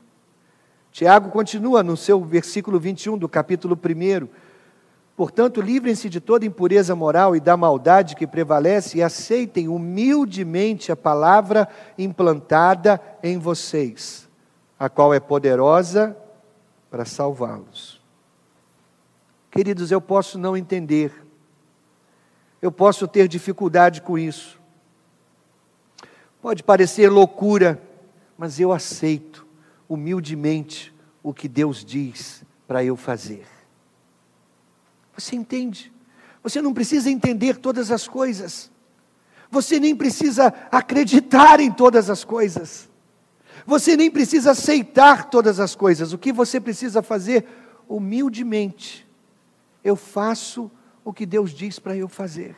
Tiago 0.90 1.28
continua 1.30 1.82
no 1.82 1.96
seu 1.96 2.24
versículo 2.24 2.78
21 2.78 3.18
do 3.18 3.28
capítulo 3.28 3.76
1. 3.76 4.28
Portanto, 5.16 5.60
livrem-se 5.60 6.08
de 6.08 6.20
toda 6.20 6.44
impureza 6.44 6.94
moral 6.96 7.36
e 7.36 7.40
da 7.40 7.56
maldade 7.56 8.16
que 8.16 8.26
prevalece 8.26 8.98
e 8.98 9.02
aceitem 9.02 9.68
humildemente 9.68 10.90
a 10.90 10.96
palavra 10.96 11.68
implantada 11.96 13.00
em 13.22 13.38
vocês, 13.38 14.28
a 14.78 14.88
qual 14.88 15.14
é 15.14 15.20
poderosa 15.20 16.16
para 16.90 17.04
salvá-los. 17.04 18.02
Queridos, 19.52 19.92
eu 19.92 20.00
posso 20.00 20.36
não 20.36 20.56
entender, 20.56 21.12
eu 22.60 22.72
posso 22.72 23.06
ter 23.06 23.28
dificuldade 23.28 24.02
com 24.02 24.18
isso. 24.18 24.60
Pode 26.42 26.64
parecer 26.64 27.08
loucura, 27.08 27.80
mas 28.36 28.58
eu 28.58 28.72
aceito 28.72 29.46
humildemente 29.88 30.92
o 31.22 31.32
que 31.32 31.46
Deus 31.46 31.84
diz 31.84 32.44
para 32.66 32.82
eu 32.82 32.96
fazer. 32.96 33.53
Você 35.16 35.36
entende? 35.36 35.92
Você 36.42 36.60
não 36.60 36.74
precisa 36.74 37.10
entender 37.10 37.56
todas 37.56 37.90
as 37.90 38.06
coisas. 38.06 38.70
Você 39.50 39.78
nem 39.78 39.94
precisa 39.94 40.52
acreditar 40.70 41.60
em 41.60 41.70
todas 41.70 42.10
as 42.10 42.24
coisas. 42.24 42.88
Você 43.66 43.96
nem 43.96 44.10
precisa 44.10 44.50
aceitar 44.50 45.30
todas 45.30 45.60
as 45.60 45.74
coisas. 45.74 46.12
O 46.12 46.18
que 46.18 46.32
você 46.32 46.60
precisa 46.60 47.02
fazer? 47.02 47.46
Humildemente 47.88 49.04
eu 49.84 49.94
faço 49.94 50.70
o 51.04 51.12
que 51.12 51.26
Deus 51.26 51.52
diz 51.52 51.78
para 51.78 51.94
eu 51.94 52.08
fazer. 52.08 52.56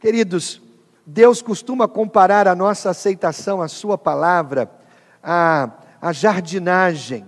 Queridos, 0.00 0.60
Deus 1.06 1.40
costuma 1.40 1.86
comparar 1.86 2.48
a 2.48 2.54
nossa 2.54 2.90
aceitação 2.90 3.62
à 3.62 3.68
Sua 3.68 3.96
palavra 3.96 4.68
à, 5.22 5.70
à 6.00 6.12
jardinagem. 6.12 7.24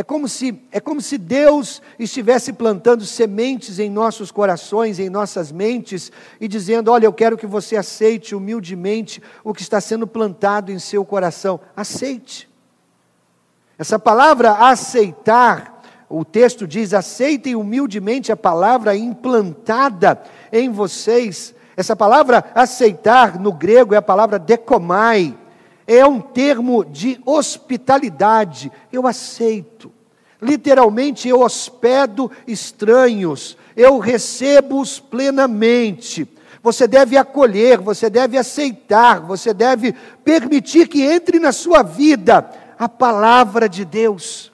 É 0.00 0.02
como, 0.02 0.26
se, 0.26 0.58
é 0.72 0.80
como 0.80 0.98
se 0.98 1.18
Deus 1.18 1.82
estivesse 1.98 2.54
plantando 2.54 3.04
sementes 3.04 3.78
em 3.78 3.90
nossos 3.90 4.30
corações, 4.30 4.98
em 4.98 5.10
nossas 5.10 5.52
mentes, 5.52 6.10
e 6.40 6.48
dizendo: 6.48 6.90
Olha, 6.90 7.04
eu 7.04 7.12
quero 7.12 7.36
que 7.36 7.46
você 7.46 7.76
aceite 7.76 8.34
humildemente 8.34 9.22
o 9.44 9.52
que 9.52 9.60
está 9.60 9.78
sendo 9.78 10.06
plantado 10.06 10.72
em 10.72 10.78
seu 10.78 11.04
coração. 11.04 11.60
Aceite. 11.76 12.48
Essa 13.78 13.98
palavra 13.98 14.52
aceitar 14.70 15.82
o 16.08 16.24
texto 16.24 16.66
diz: 16.66 16.94
aceitem 16.94 17.54
humildemente 17.54 18.32
a 18.32 18.36
palavra 18.38 18.96
implantada 18.96 20.22
em 20.50 20.70
vocês. 20.70 21.54
Essa 21.76 21.94
palavra 21.94 22.42
aceitar 22.54 23.38
no 23.38 23.52
grego 23.52 23.92
é 23.92 23.98
a 23.98 24.02
palavra 24.02 24.38
decomai, 24.38 25.36
é 25.92 26.06
um 26.06 26.20
termo 26.20 26.84
de 26.84 27.20
hospitalidade. 27.26 28.70
Eu 28.92 29.08
aceito. 29.08 29.90
Literalmente, 30.40 31.28
eu 31.28 31.40
hospedo 31.40 32.30
estranhos, 32.46 33.58
eu 33.76 33.98
recebo-os 33.98 35.00
plenamente. 35.00 36.28
Você 36.62 36.86
deve 36.86 37.16
acolher, 37.16 37.78
você 37.78 38.08
deve 38.08 38.38
aceitar, 38.38 39.20
você 39.20 39.52
deve 39.52 39.92
permitir 40.24 40.86
que 40.86 41.02
entre 41.02 41.40
na 41.40 41.50
sua 41.50 41.82
vida 41.82 42.48
a 42.78 42.88
palavra 42.88 43.68
de 43.68 43.84
Deus. 43.84 44.52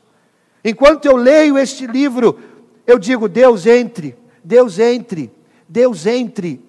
Enquanto 0.64 1.04
eu 1.04 1.16
leio 1.16 1.58
este 1.58 1.86
livro, 1.86 2.38
eu 2.86 2.98
digo: 2.98 3.28
Deus 3.28 3.66
entre, 3.66 4.16
Deus 4.42 4.78
entre, 4.78 5.30
Deus 5.68 6.06
entre. 6.06 6.65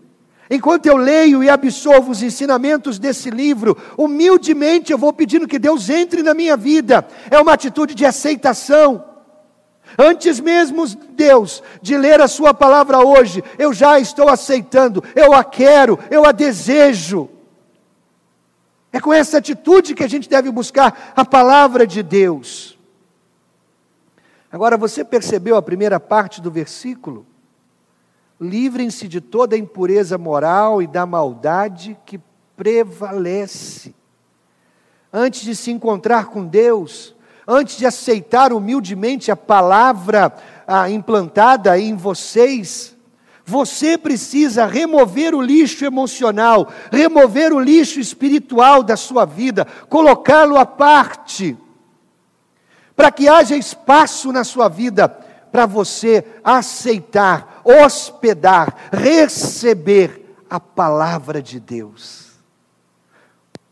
Enquanto 0.50 0.86
eu 0.86 0.96
leio 0.96 1.44
e 1.44 1.50
absorvo 1.50 2.12
os 2.12 2.24
ensinamentos 2.24 2.98
desse 2.98 3.30
livro, 3.30 3.78
humildemente 3.98 4.92
eu 4.92 4.98
vou 4.98 5.12
pedindo 5.12 5.48
que 5.48 5.60
Deus 5.60 5.90
entre 5.90 6.24
na 6.24 6.34
minha 6.34 6.56
vida. 6.56 7.06
É 7.30 7.40
uma 7.40 7.54
atitude 7.54 7.94
de 7.94 8.06
aceitação. 8.06 9.04
Antes 9.98 10.40
mesmo, 10.40 10.86
Deus, 10.88 11.62
de 11.82 11.98
ler 11.98 12.22
a 12.22 12.28
Sua 12.28 12.54
palavra 12.54 13.00
hoje, 13.00 13.44
eu 13.60 13.74
já 13.74 14.00
estou 14.00 14.30
aceitando, 14.30 15.04
eu 15.16 15.34
a 15.34 15.44
quero, 15.44 16.00
eu 16.10 16.26
a 16.26 16.32
desejo. 16.32 17.30
É 18.92 19.00
com 19.00 19.14
essa 19.14 19.38
atitude 19.38 19.94
que 19.94 20.04
a 20.04 20.08
gente 20.08 20.30
deve 20.30 20.50
buscar 20.50 21.14
a 21.16 21.26
palavra 21.26 21.86
de 21.86 22.02
Deus. 22.02 22.78
Agora, 24.50 24.78
você 24.78 25.04
percebeu 25.04 25.58
a 25.58 25.62
primeira 25.62 26.00
parte 26.00 26.42
do 26.42 26.50
versículo? 26.50 27.27
Livrem-se 28.40 29.08
de 29.08 29.20
toda 29.20 29.58
impureza 29.58 30.18
moral 30.18 30.82
e 30.82 30.88
da 30.88 31.06
maldade 31.06 31.98
que 32.06 32.20
prevalece. 32.56 33.96
Antes 35.12 35.42
de 35.42 35.56
se 35.56 35.72
encontrar 35.72 36.28
com 36.28 36.46
Deus, 36.46 37.16
antes 37.48 37.78
de 37.78 37.86
aceitar 37.86 38.54
humildemente 38.54 39.32
a 39.32 39.36
palavra 39.36 40.34
ah, 40.68 40.90
implantada 40.90 41.80
em 41.80 41.96
vocês, 41.96 42.96
você 43.46 43.98
precisa 43.98 44.66
remover 44.66 45.34
o 45.34 45.42
lixo 45.42 45.86
emocional, 45.86 46.68
remover 46.92 47.54
o 47.54 47.60
lixo 47.60 48.00
espiritual 48.00 48.84
da 48.84 48.98
sua 48.98 49.26
vida, 49.26 49.66
colocá-lo 49.88 50.58
à 50.58 50.66
parte 50.66 51.58
para 52.98 53.12
que 53.12 53.30
haja 53.30 53.56
espaço 53.56 54.32
na 54.34 54.44
sua 54.44 54.68
vida 54.68 55.08
para 55.52 55.68
você 55.68 56.26
aceitar, 56.44 57.57
hospedar, 57.68 58.90
receber 58.94 60.38
a 60.50 60.60
palavra 60.60 61.42
de 61.42 61.60
Deus. 61.60 62.28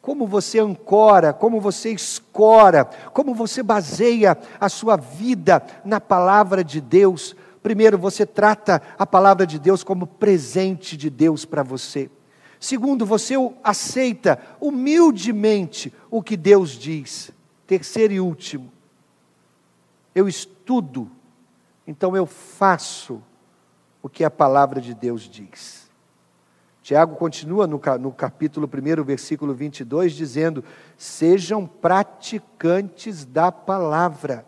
Como 0.01 0.27
você 0.27 0.59
ancora, 0.59 1.31
como 1.31 1.61
você 1.61 1.91
escora, 1.91 2.85
como 3.13 3.33
você 3.33 3.63
baseia 3.63 4.37
a 4.59 4.67
sua 4.67 4.97
vida 4.97 5.65
na 5.83 6.01
palavra 6.01 6.63
de 6.63 6.81
Deus. 6.81 7.35
Primeiro, 7.63 7.97
você 7.97 8.25
trata 8.25 8.81
a 8.99 9.05
palavra 9.05 9.47
de 9.47 9.57
Deus 9.57 9.83
como 9.83 10.05
presente 10.05 10.95
de 10.97 11.09
Deus 11.09 11.45
para 11.45 11.63
você. 11.63 12.09
Segundo, 12.59 13.05
você 13.05 13.35
aceita 13.63 14.39
humildemente 14.59 15.91
o 16.11 16.21
que 16.21 16.37
Deus 16.37 16.71
diz. 16.71 17.31
Terceiro 17.65 18.13
e 18.13 18.19
último, 18.19 18.71
eu 20.13 20.27
estudo, 20.27 21.09
então 21.87 22.15
eu 22.15 22.27
faço 22.27 23.23
o 24.05 24.09
que 24.09 24.23
a 24.23 24.29
palavra 24.29 24.79
de 24.79 24.93
Deus 24.93 25.23
diz. 25.23 25.89
Tiago 26.83 27.15
continua 27.15 27.65
no, 27.65 27.79
capítulo 28.11 28.69
1, 28.71 29.03
versículo 29.03 29.51
22, 29.51 30.13
dizendo: 30.13 30.63
Sejam 30.95 31.65
praticantes 31.65 33.25
da 33.25 33.51
palavra, 33.51 34.45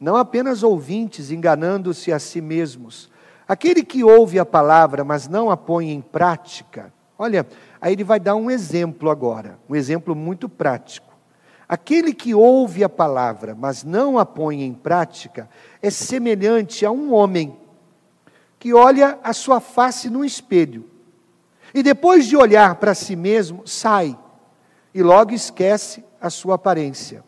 não 0.00 0.16
apenas 0.16 0.64
ouvintes, 0.64 1.30
enganando-se 1.30 2.12
a 2.12 2.18
si 2.18 2.40
mesmos. 2.40 3.08
Aquele 3.46 3.84
que 3.84 4.02
ouve 4.02 4.40
a 4.40 4.44
palavra, 4.44 5.04
mas 5.04 5.28
não 5.28 5.48
a 5.48 5.56
põe 5.56 5.92
em 5.92 6.00
prática, 6.00 6.92
olha, 7.16 7.46
aí 7.80 7.92
ele 7.92 8.02
vai 8.02 8.18
dar 8.18 8.34
um 8.34 8.50
exemplo 8.50 9.10
agora, 9.10 9.60
um 9.68 9.76
exemplo 9.76 10.12
muito 10.16 10.48
prático. 10.48 11.14
Aquele 11.68 12.12
que 12.12 12.34
ouve 12.34 12.82
a 12.82 12.88
palavra, 12.88 13.54
mas 13.54 13.84
não 13.84 14.18
a 14.18 14.26
põe 14.26 14.64
em 14.64 14.74
prática, 14.74 15.48
é 15.80 15.88
semelhante 15.88 16.84
a 16.84 16.90
um 16.90 17.14
homem 17.14 17.59
que 18.60 18.74
olha 18.74 19.18
a 19.24 19.32
sua 19.32 19.58
face 19.58 20.10
no 20.10 20.22
espelho 20.22 20.84
e 21.72 21.82
depois 21.82 22.26
de 22.26 22.36
olhar 22.36 22.74
para 22.76 22.94
si 22.94 23.16
mesmo, 23.16 23.66
sai 23.66 24.16
e 24.94 25.02
logo 25.02 25.32
esquece 25.32 26.04
a 26.20 26.28
sua 26.28 26.56
aparência. 26.56 27.24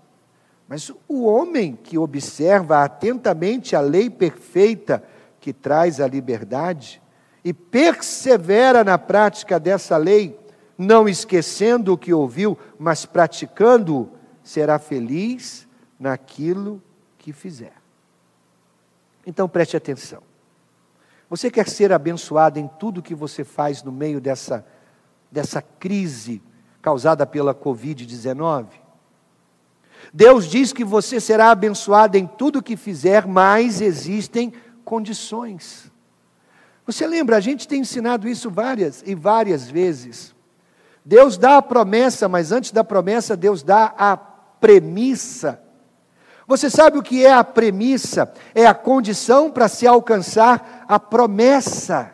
Mas 0.68 0.92
o 1.09 1.25
homem 1.25 1.79
que 1.83 1.97
observa 1.97 2.85
atentamente 2.85 3.75
a 3.75 3.81
lei 3.81 4.11
perfeita 4.11 5.03
que 5.40 5.53
traz 5.53 6.01
a 6.01 6.07
liberdade 6.07 7.01
e 7.42 7.53
persevera 7.53 8.85
na 8.85 8.99
prática 8.99 9.59
dessa 9.59 9.97
lei, 9.97 10.38
não 10.77 11.09
esquecendo 11.09 11.95
o 11.95 11.99
que 11.99 12.12
ouviu, 12.12 12.59
mas 12.79 13.07
praticando, 13.07 14.11
será 14.42 14.79
feliz 14.79 15.66
naquilo 15.99 16.83
que 17.16 17.33
fizer. 17.33 17.75
Então 19.27 19.49
preste 19.49 19.77
atenção. 19.77 20.32
Você 21.33 21.51
quer 21.51 21.66
ser 21.66 21.90
abençoado 21.95 22.59
em 22.59 22.68
tudo 22.68 23.01
que 23.01 23.14
você 23.14 23.42
faz 23.42 23.83
no 23.83 23.90
meio 23.90 24.21
dessa, 24.21 24.66
dessa 25.31 25.62
crise 25.62 26.42
causada 26.83 27.25
pela 27.27 27.55
Covid-19? 27.55 28.66
Deus 30.12 30.45
diz 30.45 30.75
que 30.75 30.85
você 30.85 31.18
será 31.18 31.51
abençoado 31.51 32.18
em 32.18 32.27
tudo 32.27 32.62
que 32.62 32.77
fizer, 32.77 33.27
mas 33.27 33.81
existem 33.81 34.53
condições. 34.85 35.90
Você 36.85 37.07
lembra, 37.07 37.38
a 37.38 37.40
gente 37.40 37.66
tem 37.66 37.81
ensinado 37.81 38.29
isso 38.29 38.51
várias 38.51 39.03
e 39.07 39.14
várias 39.14 39.71
vezes. 39.71 40.35
Deus 41.03 41.38
dá 41.38 41.57
a 41.57 41.62
promessa, 41.62 42.29
mas 42.29 42.53
antes 42.53 42.73
da 42.73 42.85
promessa, 42.85 43.35
Deus 43.35 43.62
dá 43.62 43.95
a 43.97 44.18
premissa. 44.18 45.62
Você 46.47 46.68
sabe 46.68 46.99
o 46.99 47.03
que 47.03 47.25
é 47.25 47.33
a 47.33 47.45
premissa? 47.45 48.31
É 48.55 48.66
a 48.66 48.75
condição 48.75 49.51
para 49.51 49.68
se 49.68 49.87
alcançar 49.87 50.82
a 50.92 51.00
promessa. 51.00 52.12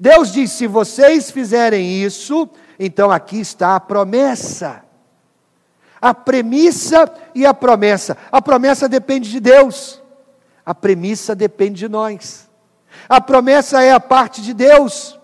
Deus 0.00 0.32
diz: 0.32 0.52
se 0.52 0.66
vocês 0.66 1.30
fizerem 1.30 2.02
isso, 2.02 2.48
então 2.78 3.10
aqui 3.10 3.38
está 3.38 3.76
a 3.76 3.80
promessa. 3.80 4.82
A 6.00 6.14
premissa 6.14 7.12
e 7.34 7.44
a 7.44 7.52
promessa. 7.52 8.16
A 8.32 8.40
promessa 8.40 8.88
depende 8.88 9.30
de 9.30 9.40
Deus, 9.40 10.02
a 10.64 10.74
premissa 10.74 11.34
depende 11.34 11.80
de 11.80 11.88
nós. 11.88 12.48
A 13.06 13.20
promessa 13.20 13.82
é 13.82 13.92
a 13.92 14.00
parte 14.00 14.40
de 14.40 14.54
Deus, 14.54 15.18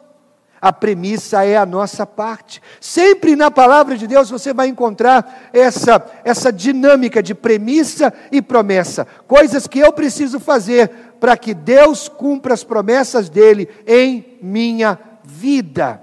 a 0.61 0.74
premissa 0.74 1.42
é 1.42 1.56
a 1.56 1.64
nossa 1.64 2.06
parte. 2.06 2.61
Sempre 2.80 3.35
na 3.35 3.50
palavra 3.50 3.96
de 3.96 4.06
Deus 4.06 4.28
você 4.28 4.52
vai 4.52 4.68
encontrar 4.68 5.48
essa, 5.54 6.04
essa 6.22 6.52
dinâmica 6.52 7.22
de 7.22 7.35
premissa 7.35 8.12
e 8.30 8.42
promessa. 8.42 9.06
Coisas 9.26 9.66
que 9.66 9.78
eu 9.78 9.90
preciso 9.92 10.38
fazer 10.38 11.12
para 11.22 11.37
que 11.37 11.54
Deus 11.54 12.08
cumpra 12.08 12.52
as 12.52 12.64
promessas 12.64 13.28
dele 13.28 13.68
em 13.87 14.40
minha 14.42 14.98
vida. 15.22 16.02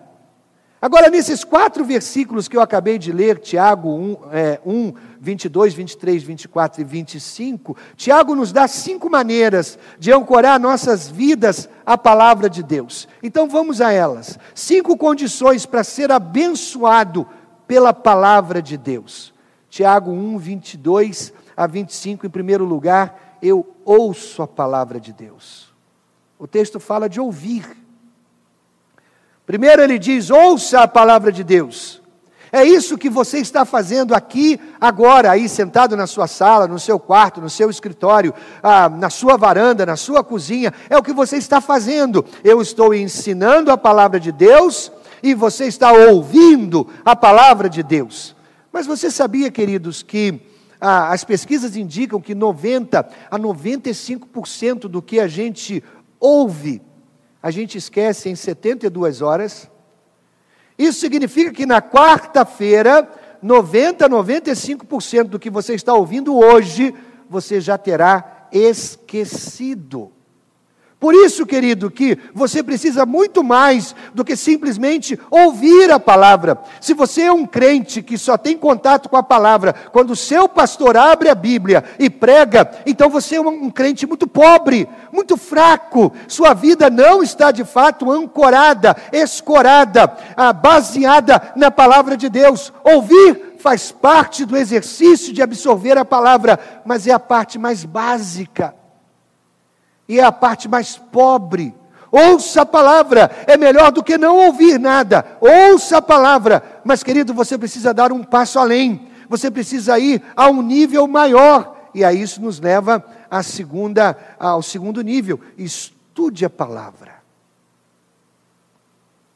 Agora, 0.82 1.10
nesses 1.10 1.43
quatro 1.43 1.84
versículos 1.84 2.47
que 2.47 2.55
eu 2.55 2.62
acabei 2.62 2.97
de 2.97 3.12
ler, 3.12 3.38
Tiago 3.38 3.89
1, 3.89 4.17
é, 4.32 4.62
1, 4.65 4.93
22, 5.19 5.73
23, 5.73 6.23
24 6.23 6.79
e 6.79 6.86
25, 6.86 7.75
Tiago 7.97 8.34
nos 8.34 8.53
dá 8.53 8.65
cinco 8.65 9.10
maneiras 9.10 9.77
de 9.99 10.10
ancorar 10.10 10.58
nossas 10.58 11.10
vidas 11.10 11.67
à 11.86 11.97
palavra 11.97 12.49
de 12.49 12.63
Deus. 12.63 13.05
Então 13.21 13.45
vamos 13.45 13.82
a 13.82 13.91
elas. 13.91 14.39
Cinco 14.55 14.95
condições 14.95 15.65
para 15.65 15.84
ser 15.84 16.13
abençoado 16.13 17.27
pela 17.67 17.93
palavra 17.93 18.62
de 18.62 18.77
Deus. 18.77 19.34
Tiago 19.69 20.12
1, 20.12 20.38
22 20.38 21.34
a 21.58 21.67
25, 21.67 22.25
em 22.25 22.29
primeiro 22.29 22.63
lugar, 22.63 23.28
eu 23.41 23.75
ouço 23.86 24.41
a 24.41 24.47
palavra 24.47 24.99
de 24.99 25.13
Deus. 25.13 25.73
O 26.38 26.47
texto 26.47 26.80
fala 26.80 27.10
de 27.10 27.19
ouvir. 27.19 27.65
Primeiro 29.45 29.82
ele 29.82 29.99
diz: 29.99 30.30
ouça 30.30 30.82
a 30.82 30.88
palavra 30.88 31.32
de 31.32 31.43
Deus. 31.43 32.02
É 32.52 32.63
isso 32.63 32.97
que 32.97 33.10
você 33.10 33.38
está 33.38 33.63
fazendo 33.63 34.15
aqui, 34.15 34.60
agora, 34.82 35.30
aí 35.30 35.47
sentado 35.47 35.95
na 35.95 36.08
sua 36.08 36.25
sala, 36.25 36.67
no 36.67 36.80
seu 36.80 36.99
quarto, 36.99 37.39
no 37.39 37.49
seu 37.49 37.69
escritório, 37.69 38.34
ah, 38.63 38.89
na 38.89 39.10
sua 39.10 39.38
varanda, 39.38 39.86
na 39.86 39.95
sua 39.95 40.23
cozinha. 40.23 40.73
É 40.89 40.97
o 40.97 41.04
que 41.04 41.13
você 41.13 41.38
está 41.38 41.62
fazendo. 41.62 42.25
Eu 42.43 42.60
estou 42.60 42.93
ensinando 42.93 43.71
a 43.71 43.78
palavra 43.78 44.19
de 44.19 44.32
Deus 44.32 44.91
e 45.21 45.36
você 45.36 45.65
está 45.65 45.91
ouvindo 45.91 46.88
a 47.06 47.15
palavra 47.15 47.69
de 47.69 47.84
Deus. 47.84 48.36
Mas 48.71 48.88
você 48.88 49.12
sabia, 49.12 49.52
queridos, 49.52 50.02
que 50.02 50.41
ah, 50.79 51.11
as 51.11 51.23
pesquisas 51.23 51.75
indicam 51.75 52.21
que 52.21 52.33
90 52.33 53.09
a 53.29 53.39
95% 53.39 54.81
do 54.87 55.01
que 55.01 55.19
a 55.19 55.27
gente 55.27 55.83
ouve 56.19 56.81
a 57.41 57.51
gente 57.51 57.77
esquece 57.77 58.29
em 58.29 58.35
72 58.35 59.21
horas. 59.21 59.69
Isso 60.77 60.99
significa 60.99 61.51
que 61.51 61.65
na 61.65 61.81
quarta-feira, 61.81 63.09
90, 63.41 64.09
95% 64.09 65.23
do 65.23 65.39
que 65.39 65.49
você 65.49 65.73
está 65.73 65.93
ouvindo 65.93 66.37
hoje, 66.37 66.93
você 67.29 67.61
já 67.61 67.77
terá 67.77 68.47
esquecido. 68.51 70.11
Por 70.99 71.15
isso, 71.15 71.45
querido, 71.45 71.89
que 71.89 72.17
você 72.33 72.62
precisa 72.62 73.05
muito 73.05 73.41
mais 73.41 73.95
do 74.13 74.25
que 74.25 74.35
simplesmente 74.35 75.17
ouvir 75.31 75.89
a 75.89 75.97
palavra. 75.97 76.57
Se 76.81 76.93
você 76.93 77.21
é 77.21 77.31
um 77.31 77.45
crente 77.45 78.01
que 78.01 78.17
só 78.17 78.38
tem 78.38 78.57
contato 78.57 79.07
com 79.07 79.15
a 79.15 79.23
palavra 79.23 79.73
quando 79.93 80.12
o 80.12 80.15
seu 80.15 80.49
pastor 80.49 80.97
abre 80.97 81.29
a 81.29 81.35
Bíblia 81.35 81.85
e 81.97 82.09
prega, 82.09 82.69
então 82.85 83.09
você 83.09 83.38
é 83.38 83.41
um 83.41 83.69
crente 83.69 84.05
muito 84.05 84.27
pobre, 84.27 84.89
muito 85.09 85.38
fraco. 85.38 86.12
Sua 86.27 86.53
vida 86.53 86.89
não 86.89 87.23
está 87.23 87.49
de 87.51 87.63
fato 87.63 88.12
ancorada, 88.12 88.93
escorada, 89.13 90.17
ah, 90.35 90.51
baseada 90.51 91.53
na 91.55 91.71
palavra 91.71 92.17
de 92.17 92.27
Deus. 92.27 92.73
Ouvir 92.83 93.55
faz 93.57 93.89
parte 93.89 94.43
do 94.43 94.57
exercício 94.57 95.31
de 95.31 95.41
absorver 95.41 95.97
a 95.97 96.03
palavra, 96.03 96.59
mas 96.83 97.07
é 97.07 97.13
a 97.13 97.19
parte 97.19 97.57
mais 97.57 97.85
básica 97.85 98.78
e 100.10 100.19
é 100.19 100.24
a 100.24 100.32
parte 100.32 100.67
mais 100.67 100.98
pobre. 100.98 101.76
Ouça 102.12 102.63
a 102.63 102.65
palavra, 102.65 103.30
é 103.45 103.56
melhor 103.56 103.91
do 103.91 104.04
que 104.04 104.17
não 104.17 104.36
ouvir 104.38 104.80
nada. 104.80 105.38
Ouça 105.39 105.98
a 105.98 106.02
palavra, 106.02 106.82
mas 106.84 107.04
querido, 107.04 107.32
você 107.36 107.56
precisa 107.56 107.93
dar 107.93 108.12
um 108.12 108.24
passo 108.24 108.58
além. 108.58 109.08
Você 109.30 109.52
precisa 109.52 110.00
ir 110.00 110.24
a 110.36 110.50
um 110.50 110.63
nível 110.63 111.08
maior. 111.08 111.78
E 111.93 112.04
aí 112.04 112.19
isso 112.19 112.41
nos 112.41 112.60
leva 112.60 113.06
à 113.30 113.43
segunda, 113.43 114.17
ao 114.39 114.63
segundo 114.63 115.04
nível. 115.04 115.39
Estude 115.56 116.43
a 116.43 116.50
palavra. 116.50 117.19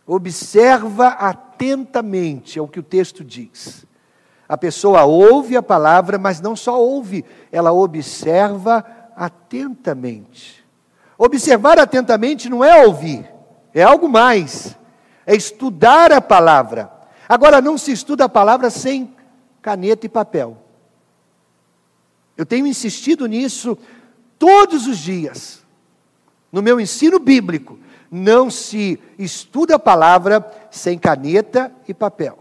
Observa 0.08 1.10
atentamente, 1.10 2.58
é 2.58 2.62
o 2.62 2.68
que 2.68 2.80
o 2.80 2.84
texto 2.84 3.24
diz. 3.24 3.86
A 4.50 4.58
pessoa 4.58 5.04
ouve 5.06 5.56
a 5.56 5.62
palavra, 5.64 6.18
mas 6.18 6.42
não 6.42 6.56
só 6.56 6.82
ouve, 6.82 7.24
ela 7.52 7.72
observa 7.72 8.84
atentamente. 9.16 10.63
Observar 11.26 11.80
atentamente 11.80 12.50
não 12.50 12.62
é 12.62 12.86
ouvir, 12.86 13.26
é 13.74 13.82
algo 13.82 14.10
mais. 14.10 14.78
É 15.26 15.34
estudar 15.34 16.12
a 16.12 16.20
palavra. 16.20 16.92
Agora, 17.30 17.62
não 17.62 17.78
se 17.78 17.94
estuda 17.94 18.26
a 18.26 18.30
palavra 18.30 18.70
sem 18.70 19.16
caneta 19.62 20.06
e 20.06 20.10
papel. 20.10 20.58
Eu 22.36 22.46
tenho 22.46 22.68
insistido 22.68 23.26
nisso 23.26 23.78
todos 24.38 24.86
os 24.86 24.98
dias. 24.98 25.64
No 26.52 26.62
meu 26.62 26.78
ensino 26.78 27.20
bíblico, 27.20 27.80
não 28.12 28.50
se 28.52 29.00
estuda 29.18 29.76
a 29.76 29.80
palavra 29.80 30.46
sem 30.70 31.00
caneta 31.00 31.72
e 31.88 31.94
papel. 31.94 32.38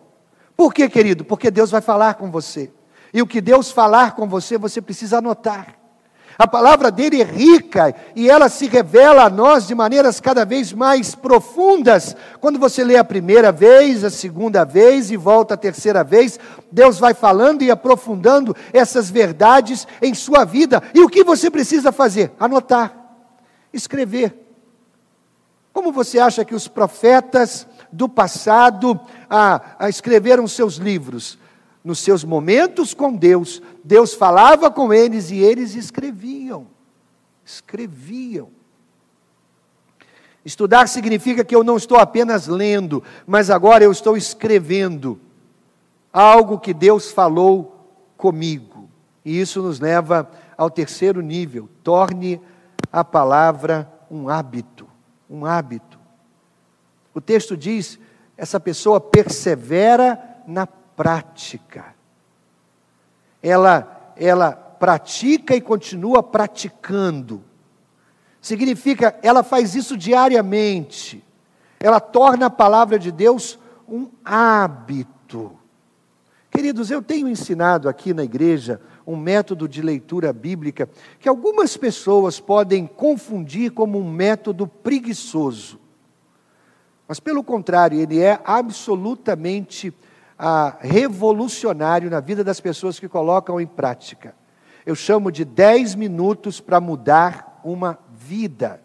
Por 0.57 0.75
quê, 0.75 0.89
querido? 0.89 1.25
Porque 1.25 1.53
Deus 1.53 1.71
vai 1.71 1.81
falar 1.81 2.15
com 2.15 2.33
você. 2.33 2.69
E 3.15 3.23
o 3.23 3.29
que 3.29 3.41
Deus 3.41 3.71
falar 3.71 4.17
com 4.17 4.27
você, 4.27 4.59
você 4.59 4.83
precisa 4.83 5.19
anotar. 5.19 5.79
A 6.39 6.47
palavra 6.47 6.91
dele 6.91 7.21
é 7.21 7.25
rica 7.25 7.95
e 8.17 8.29
ela 8.29 8.49
se 8.49 8.67
revela 8.67 9.25
a 9.25 9.31
nós 9.31 9.67
de 9.67 9.75
maneiras 9.75 10.21
cada 10.21 10.45
vez 10.45 10.73
mais 10.73 11.15
profundas. 11.15 12.17
Quando 12.41 12.59
você 12.59 12.83
lê 12.83 12.97
a 12.97 13.05
primeira 13.05 13.53
vez, 13.53 14.03
a 14.03 14.11
segunda 14.11 14.65
vez 14.65 15.11
e 15.11 15.17
volta 15.17 15.55
a 15.55 15.59
terceira 15.59 16.03
vez, 16.03 16.41
Deus 16.71 16.99
vai 16.99 17.15
falando 17.15 17.63
e 17.63 17.71
aprofundando 17.71 18.57
essas 18.73 19.11
verdades 19.11 19.87
em 20.01 20.15
sua 20.15 20.45
vida. 20.45 20.83
E 20.95 21.01
o 21.01 21.09
que 21.09 21.23
você 21.23 21.51
precisa 21.51 21.93
fazer? 21.93 22.33
Anotar, 22.41 22.93
escrever. 23.73 24.39
Como 25.73 25.93
você 25.93 26.19
acha 26.19 26.45
que 26.45 26.55
os 26.55 26.69
profetas 26.69 27.67
do 27.91 28.09
passado 28.09 28.99
ah, 29.29 29.61
escreveram 29.89 30.47
seus 30.47 30.75
livros? 30.75 31.39
Nos 31.85 31.99
seus 31.99 32.23
momentos 32.23 32.95
com 32.95 33.15
Deus, 33.15 33.61
Deus 33.83 34.15
falava 34.15 34.71
com 34.71 34.93
eles 34.93 35.31
e 35.31 35.39
eles 35.39 35.75
escreviam. 35.75 36.67
Escreviam. 37.45 38.49
Estudar 40.45 40.89
significa 40.89 41.45
que 41.45 41.55
eu 41.55 41.63
não 41.63 41.77
estou 41.77 41.99
apenas 41.99 42.47
lendo, 42.47 43.03
mas 43.27 43.51
agora 43.51 43.85
eu 43.85 43.93
estou 43.93 44.17
escrevendo 44.17 45.21
algo 46.13 46.59
que 46.59 46.75
Deus 46.75 47.11
falou 47.11 47.89
comigo. 48.17 48.89
E 49.25 49.41
isso 49.41 49.63
nos 49.63 49.81
leva 49.81 50.31
ao 50.57 50.71
terceiro 50.71 51.21
nível: 51.21 51.69
torne 51.83 52.41
a 52.93 53.05
palavra 53.05 53.91
um 54.11 54.29
hábito. 54.29 54.89
Um 55.31 55.47
hábito. 55.47 55.99
O 57.15 57.21
texto 57.21 57.57
diz: 57.57 57.99
essa 58.37 58.59
pessoa 58.59 59.01
persevera 59.01 60.43
na 60.47 60.67
prática. 60.97 61.95
Ela, 63.43 64.13
ela 64.17 64.53
pratica 64.53 65.55
e 65.55 65.61
continua 65.61 66.23
praticando. 66.23 67.43
Significa, 68.41 69.19
ela 69.23 69.43
faz 69.43 69.75
isso 69.75 69.97
diariamente. 69.97 71.25
Ela 71.79 72.01
torna 72.01 72.47
a 72.47 72.51
palavra 72.51 72.99
de 72.99 73.13
Deus 73.13 73.59
um 73.89 74.09
hábito. 74.25 75.59
Queridos, 76.51 76.91
eu 76.91 77.01
tenho 77.01 77.29
ensinado 77.29 77.89
aqui 77.89 78.13
na 78.13 78.25
igreja 78.25 78.81
um 79.07 79.17
método 79.17 79.69
de 79.69 79.81
leitura 79.81 80.33
bíblica 80.33 80.89
que 81.19 81.29
algumas 81.29 81.77
pessoas 81.77 82.39
podem 82.39 82.87
confundir 82.87 83.73
como 83.73 83.99
um 83.99 84.11
método 84.11 84.67
preguiçoso. 84.67 85.81
Mas, 87.09 87.19
pelo 87.19 87.43
contrário, 87.43 87.99
ele 87.99 88.21
é 88.21 88.41
absolutamente 88.45 89.93
ah, 90.39 90.77
revolucionário 90.81 92.11
na 92.11 92.21
vida 92.21 92.43
das 92.43 92.61
pessoas 92.61 92.99
que 92.99 93.09
colocam 93.09 93.61
em 93.61 93.67
prática. 93.67 94.35
Eu 94.85 94.95
chamo 94.95 95.31
de 95.31 95.45
10 95.45 95.95
minutos 95.95 96.61
para 96.61 96.81
mudar 96.81 97.61
uma 97.65 97.99
vida. 98.11 98.81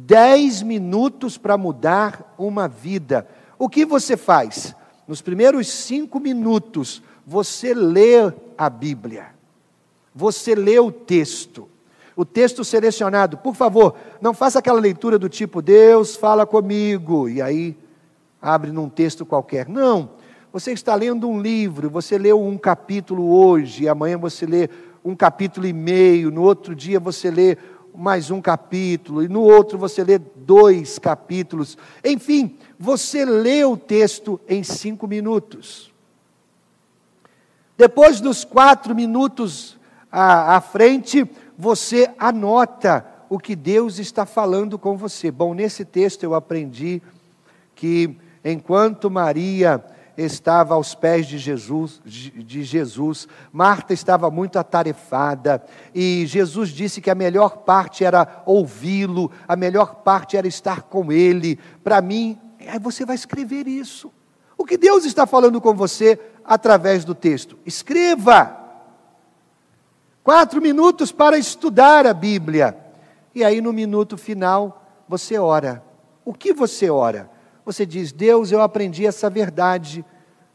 Dez 0.00 0.62
minutos 0.62 1.36
para 1.36 1.58
mudar 1.58 2.34
uma 2.38 2.68
vida. 2.68 3.26
O 3.58 3.68
que 3.68 3.84
você 3.84 4.16
faz? 4.16 4.74
Nos 5.08 5.20
primeiros 5.20 5.68
cinco 5.68 6.20
minutos, 6.20 7.02
você 7.26 7.74
lê 7.74 8.32
a 8.56 8.70
Bíblia. 8.70 9.26
Você 10.14 10.54
lê 10.54 10.78
o 10.78 10.92
texto. 10.92 11.68
O 12.14 12.24
texto 12.24 12.64
selecionado. 12.64 13.38
Por 13.38 13.54
favor, 13.54 13.96
não 14.20 14.32
faça 14.32 14.60
aquela 14.60 14.80
leitura 14.80 15.18
do 15.18 15.28
tipo, 15.28 15.60
Deus 15.60 16.14
fala 16.14 16.46
comigo, 16.46 17.28
e 17.28 17.42
aí 17.42 17.76
abre 18.40 18.70
num 18.70 18.88
texto 18.88 19.26
qualquer. 19.26 19.68
Não. 19.68 20.10
Você 20.50 20.72
está 20.72 20.94
lendo 20.94 21.28
um 21.28 21.40
livro, 21.40 21.90
você 21.90 22.16
leu 22.16 22.42
um 22.42 22.56
capítulo 22.56 23.30
hoje, 23.30 23.86
amanhã 23.86 24.16
você 24.16 24.46
lê 24.46 24.70
um 25.04 25.14
capítulo 25.14 25.66
e 25.66 25.74
meio, 25.74 26.30
no 26.30 26.42
outro 26.42 26.74
dia 26.74 26.98
você 26.98 27.30
lê 27.30 27.58
mais 27.94 28.30
um 28.30 28.40
capítulo, 28.40 29.22
e 29.22 29.28
no 29.28 29.42
outro 29.42 29.76
você 29.76 30.02
lê 30.02 30.18
dois 30.18 30.98
capítulos. 30.98 31.76
Enfim, 32.02 32.56
você 32.78 33.26
lê 33.26 33.62
o 33.62 33.76
texto 33.76 34.40
em 34.48 34.62
cinco 34.62 35.06
minutos. 35.06 35.92
Depois 37.76 38.18
dos 38.18 38.42
quatro 38.42 38.94
minutos 38.94 39.76
à, 40.10 40.56
à 40.56 40.60
frente, 40.62 41.30
você 41.58 42.10
anota 42.18 43.04
o 43.28 43.38
que 43.38 43.54
Deus 43.54 43.98
está 43.98 44.24
falando 44.24 44.78
com 44.78 44.96
você. 44.96 45.30
Bom, 45.30 45.52
nesse 45.52 45.84
texto 45.84 46.22
eu 46.22 46.34
aprendi 46.34 47.02
que 47.74 48.16
enquanto 48.42 49.10
Maria 49.10 49.84
estava 50.24 50.74
aos 50.74 50.94
pés 50.94 51.26
de 51.26 51.38
Jesus, 51.38 52.00
de 52.04 52.64
Jesus. 52.64 53.28
Marta 53.52 53.92
estava 53.92 54.30
muito 54.30 54.58
atarefada 54.58 55.64
e 55.94 56.24
Jesus 56.26 56.70
disse 56.70 57.00
que 57.00 57.10
a 57.10 57.14
melhor 57.14 57.58
parte 57.58 58.04
era 58.04 58.42
ouvi-lo, 58.44 59.30
a 59.46 59.54
melhor 59.54 59.96
parte 59.96 60.36
era 60.36 60.48
estar 60.48 60.82
com 60.82 61.12
ele. 61.12 61.58
Para 61.84 62.02
mim, 62.02 62.38
aí 62.66 62.78
você 62.78 63.04
vai 63.04 63.14
escrever 63.14 63.68
isso. 63.68 64.12
O 64.56 64.64
que 64.64 64.76
Deus 64.76 65.04
está 65.04 65.24
falando 65.24 65.60
com 65.60 65.72
você 65.72 66.18
através 66.44 67.04
do 67.04 67.14
texto? 67.14 67.56
Escreva. 67.64 68.56
Quatro 70.24 70.60
minutos 70.60 71.12
para 71.12 71.38
estudar 71.38 72.06
a 72.06 72.12
Bíblia. 72.12 72.76
E 73.32 73.44
aí, 73.44 73.60
no 73.60 73.72
minuto 73.72 74.18
final, 74.18 74.84
você 75.08 75.38
ora. 75.38 75.82
O 76.24 76.34
que 76.34 76.52
você 76.52 76.90
ora? 76.90 77.30
Você 77.68 77.84
diz: 77.84 78.12
Deus, 78.12 78.50
eu 78.50 78.62
aprendi 78.62 79.04
essa 79.04 79.28
verdade 79.28 80.02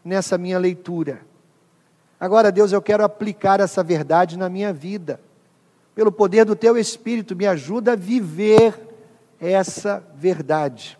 nessa 0.03 0.35
minha 0.35 0.57
leitura. 0.57 1.21
Agora, 2.19 2.51
Deus, 2.51 2.71
eu 2.71 2.81
quero 2.81 3.03
aplicar 3.03 3.59
essa 3.59 3.83
verdade 3.83 4.35
na 4.35 4.49
minha 4.49 4.73
vida. 4.73 5.21
Pelo 5.93 6.11
poder 6.11 6.43
do 6.43 6.55
teu 6.55 6.75
Espírito, 6.75 7.35
me 7.35 7.45
ajuda 7.45 7.91
a 7.91 7.95
viver 7.95 8.73
essa 9.39 10.03
verdade. 10.15 10.97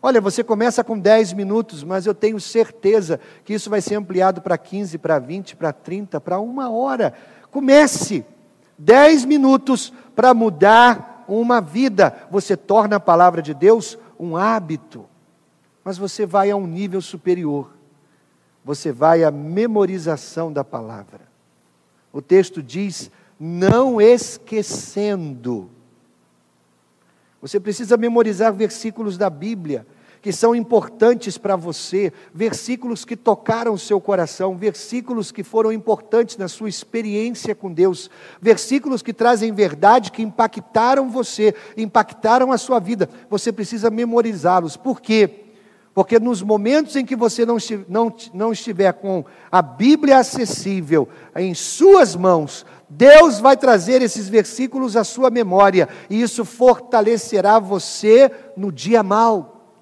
Olha, 0.00 0.18
você 0.18 0.42
começa 0.42 0.82
com 0.82 0.98
10 0.98 1.34
minutos, 1.34 1.84
mas 1.84 2.06
eu 2.06 2.14
tenho 2.14 2.40
certeza 2.40 3.20
que 3.44 3.52
isso 3.52 3.68
vai 3.68 3.82
ser 3.82 3.96
ampliado 3.96 4.40
para 4.40 4.56
15, 4.56 4.96
para 4.96 5.18
20, 5.18 5.56
para 5.56 5.74
30, 5.74 6.22
para 6.22 6.40
uma 6.40 6.70
hora. 6.70 7.12
Comece 7.50 8.24
10 8.78 9.26
minutos 9.26 9.92
para 10.16 10.32
mudar 10.32 11.22
uma 11.28 11.60
vida. 11.60 12.16
Você 12.30 12.56
torna 12.56 12.96
a 12.96 13.00
palavra 13.00 13.42
de 13.42 13.52
Deus 13.52 13.98
um 14.18 14.38
hábito 14.38 15.06
mas 15.84 15.98
você 15.98 16.26
vai 16.26 16.50
a 16.50 16.56
um 16.56 16.66
nível 16.66 17.00
superior. 17.00 17.70
Você 18.64 18.92
vai 18.92 19.24
à 19.24 19.30
memorização 19.30 20.52
da 20.52 20.62
palavra. 20.62 21.20
O 22.12 22.20
texto 22.20 22.62
diz: 22.62 23.10
não 23.38 24.00
esquecendo. 24.00 25.70
Você 27.40 27.58
precisa 27.58 27.96
memorizar 27.96 28.52
versículos 28.52 29.16
da 29.16 29.30
Bíblia 29.30 29.86
que 30.22 30.32
são 30.32 30.54
importantes 30.54 31.38
para 31.38 31.56
você, 31.56 32.12
versículos 32.34 33.04
que 33.04 33.16
tocaram 33.16 33.72
o 33.72 33.78
seu 33.78 34.00
coração, 34.00 34.56
versículos 34.56 35.32
que 35.32 35.42
foram 35.42 35.72
importantes 35.72 36.36
na 36.36 36.46
sua 36.46 36.68
experiência 36.68 37.54
com 37.54 37.72
Deus, 37.72 38.10
versículos 38.40 39.00
que 39.00 39.14
trazem 39.14 39.52
verdade, 39.52 40.12
que 40.12 40.22
impactaram 40.22 41.10
você, 41.10 41.54
impactaram 41.76 42.52
a 42.52 42.58
sua 42.58 42.78
vida. 42.78 43.08
Você 43.30 43.50
precisa 43.50 43.90
memorizá-los. 43.90 44.76
Por 44.76 45.00
quê? 45.00 45.49
Porque 46.00 46.18
nos 46.18 46.40
momentos 46.40 46.96
em 46.96 47.04
que 47.04 47.14
você 47.14 47.44
não, 47.44 47.58
não, 47.86 48.14
não 48.32 48.52
estiver 48.52 48.90
com 48.90 49.22
a 49.52 49.60
Bíblia 49.60 50.16
acessível 50.16 51.06
em 51.36 51.52
suas 51.52 52.16
mãos, 52.16 52.64
Deus 52.88 53.38
vai 53.38 53.54
trazer 53.54 54.00
esses 54.00 54.26
versículos 54.26 54.96
à 54.96 55.04
sua 55.04 55.28
memória, 55.28 55.90
e 56.08 56.22
isso 56.22 56.42
fortalecerá 56.42 57.58
você 57.58 58.32
no 58.56 58.72
dia 58.72 59.02
mal. 59.02 59.76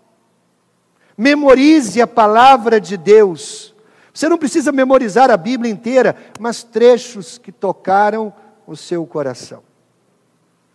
Memorize 1.16 2.02
a 2.02 2.06
palavra 2.08 2.80
de 2.80 2.96
Deus. 2.96 3.72
Você 4.12 4.28
não 4.28 4.38
precisa 4.38 4.72
memorizar 4.72 5.30
a 5.30 5.36
Bíblia 5.36 5.70
inteira, 5.70 6.16
mas 6.40 6.64
trechos 6.64 7.38
que 7.38 7.52
tocaram 7.52 8.32
o 8.66 8.74
seu 8.74 9.06
coração. 9.06 9.62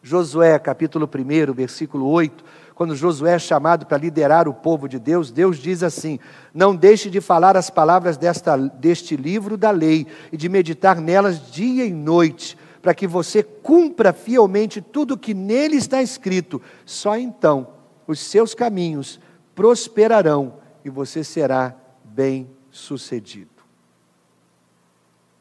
Josué, 0.01 0.57
capítulo 0.57 1.05
1, 1.05 1.51
versículo 1.53 2.07
8 2.07 2.62
quando 2.73 2.95
Josué 2.95 3.35
é 3.35 3.39
chamado 3.39 3.85
para 3.85 3.97
liderar 3.97 4.47
o 4.47 4.53
povo 4.53 4.87
de 4.87 4.97
Deus, 4.97 5.31
Deus 5.31 5.57
diz 5.57 5.83
assim: 5.83 6.19
Não 6.53 6.75
deixe 6.75 7.09
de 7.09 7.21
falar 7.21 7.55
as 7.55 7.69
palavras 7.69 8.17
desta, 8.17 8.57
deste 8.57 9.15
livro 9.15 9.57
da 9.57 9.69
lei 9.69 10.07
e 10.31 10.37
de 10.37 10.49
meditar 10.49 10.99
nelas 10.99 11.51
dia 11.51 11.85
e 11.85 11.93
noite, 11.93 12.57
para 12.81 12.93
que 12.93 13.07
você 13.07 13.43
cumpra 13.43 14.11
fielmente 14.11 14.81
tudo 14.81 15.13
o 15.13 15.17
que 15.17 15.33
nele 15.33 15.75
está 15.75 16.01
escrito. 16.01 16.61
Só 16.85 17.17
então 17.17 17.67
os 18.07 18.19
seus 18.19 18.55
caminhos 18.55 19.19
prosperarão 19.53 20.55
e 20.83 20.89
você 20.89 21.23
será 21.23 21.75
bem-sucedido. 22.03 23.49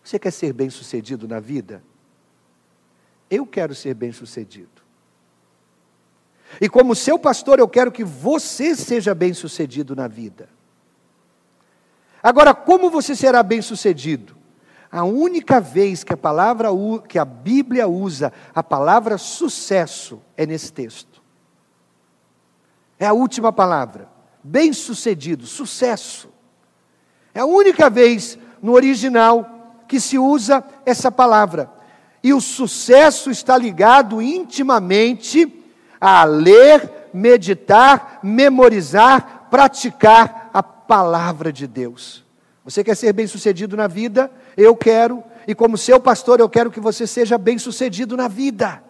Você 0.05 0.19
quer 0.19 0.33
ser 0.33 0.53
bem-sucedido 0.53 1.27
na 1.27 1.41
vida? 1.41 1.83
Eu 3.31 3.47
quero 3.47 3.75
ser 3.75 3.95
bem-sucedido. 3.95 4.82
E 6.61 6.69
como 6.69 6.95
seu 6.95 7.19
pastor, 7.19 7.59
eu 7.59 7.69
quero 7.69 7.91
que 7.91 8.05
você 8.05 8.75
seja 8.75 9.15
bem-sucedido 9.15 9.97
na 9.97 10.07
vida. 10.07 10.49
Agora, 12.23 12.55
como 12.55 12.91
você 12.91 13.17
será 13.17 13.43
bem-sucedido? 13.43 14.37
A 14.91 15.05
única 15.05 15.61
vez 15.61 16.05
que 16.05 16.13
a 16.13 16.17
palavra 16.17 16.69
que 17.09 17.19
a 17.19 17.25
Bíblia 17.25 17.89
usa 17.89 18.33
a 18.55 18.63
palavra 18.63 19.17
sucesso 19.17 20.21
é 20.37 20.45
nesse 20.45 20.73
texto. 20.73 21.23
É 22.99 23.07
a 23.07 23.13
última 23.13 23.53
palavra. 23.53 24.09
Bem-sucedido, 24.45 25.47
sucesso. 25.47 26.29
É 27.35 27.41
a 27.41 27.47
única 27.47 27.89
vez 27.89 28.39
no 28.61 28.73
original 28.73 29.83
que 29.89 29.99
se 29.99 30.19
usa 30.19 30.63
essa 30.85 31.11
palavra. 31.11 31.71
E 32.23 32.33
o 32.33 32.41
sucesso 32.41 33.31
está 33.31 33.57
ligado 33.57 34.23
intimamente 34.23 35.62
a 36.05 36.25
ler, 36.25 37.09
meditar, 37.15 38.19
memorizar, 38.25 39.47
praticar 39.49 40.51
a 40.53 40.61
palavra 40.61 41.53
de 41.53 41.69
Deus. 41.69 42.25
Você 42.65 42.83
quer 42.83 42.97
ser 42.97 43.13
bem-sucedido 43.13 43.77
na 43.77 43.87
vida? 43.87 44.29
Eu 44.57 44.75
quero, 44.75 45.23
e 45.47 45.55
como 45.55 45.79
seu 45.79 46.01
pastor, 46.01 46.41
eu 46.41 46.49
quero 46.49 46.73
que 46.73 46.81
você 46.81 47.07
seja 47.07 47.39
bem-sucedido 47.39 48.17
na 48.17 48.27
vida. 48.27 48.83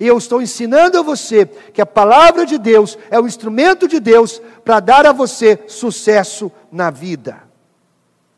E 0.00 0.06
eu 0.06 0.16
estou 0.16 0.40
ensinando 0.40 0.98
a 0.98 1.02
você 1.02 1.44
que 1.44 1.82
a 1.82 1.86
palavra 1.86 2.46
de 2.46 2.56
Deus 2.56 2.96
é 3.10 3.20
o 3.20 3.26
instrumento 3.26 3.86
de 3.86 4.00
Deus 4.00 4.40
para 4.64 4.80
dar 4.80 5.04
a 5.04 5.12
você 5.12 5.64
sucesso 5.66 6.50
na 6.72 6.90
vida. 6.90 7.42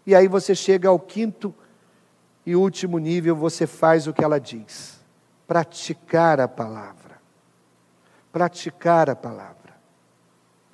E 0.04 0.16
aí 0.16 0.26
você 0.26 0.52
chega 0.52 0.88
ao 0.88 0.98
quinto 0.98 1.54
e 2.44 2.56
último 2.56 2.98
nível, 2.98 3.36
você 3.36 3.68
faz 3.68 4.08
o 4.08 4.12
que 4.12 4.24
ela 4.24 4.40
diz: 4.40 4.98
praticar 5.46 6.40
a 6.40 6.48
palavra. 6.48 6.97
Praticar 8.38 9.10
a 9.10 9.16
palavra. 9.16 9.74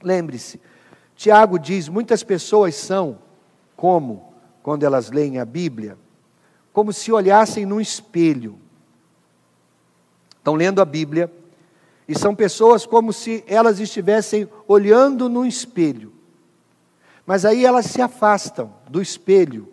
Lembre-se, 0.03 0.61
Tiago 1.17 1.59
diz: 1.59 1.89
muitas 1.89 2.23
pessoas 2.23 2.75
são 2.75 3.19
como, 3.75 4.35
quando 4.63 4.85
elas 4.85 5.11
leem 5.11 5.39
a 5.39 5.45
Bíblia, 5.45 5.97
como 6.73 6.93
se 6.93 7.11
olhassem 7.11 7.65
num 7.65 7.81
espelho 7.81 8.61
estão 10.45 10.55
lendo 10.55 10.83
a 10.83 10.85
Bíblia, 10.85 11.33
e 12.07 12.17
são 12.17 12.35
pessoas 12.35 12.85
como 12.85 13.15
se 13.15 13.43
elas 13.47 13.81
estivessem 13.81 14.47
olhando 14.69 15.27
no 15.27 15.47
espelho. 15.47 16.13
Mas 17.25 17.47
aí 17.47 17.65
elas 17.65 17.87
se 17.87 18.03
afastam 18.03 18.71
do 18.87 19.01
espelho 19.01 19.73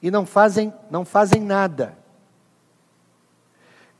e 0.00 0.10
não 0.10 0.24
fazem, 0.24 0.72
não 0.90 1.04
fazem 1.04 1.42
nada. 1.42 1.98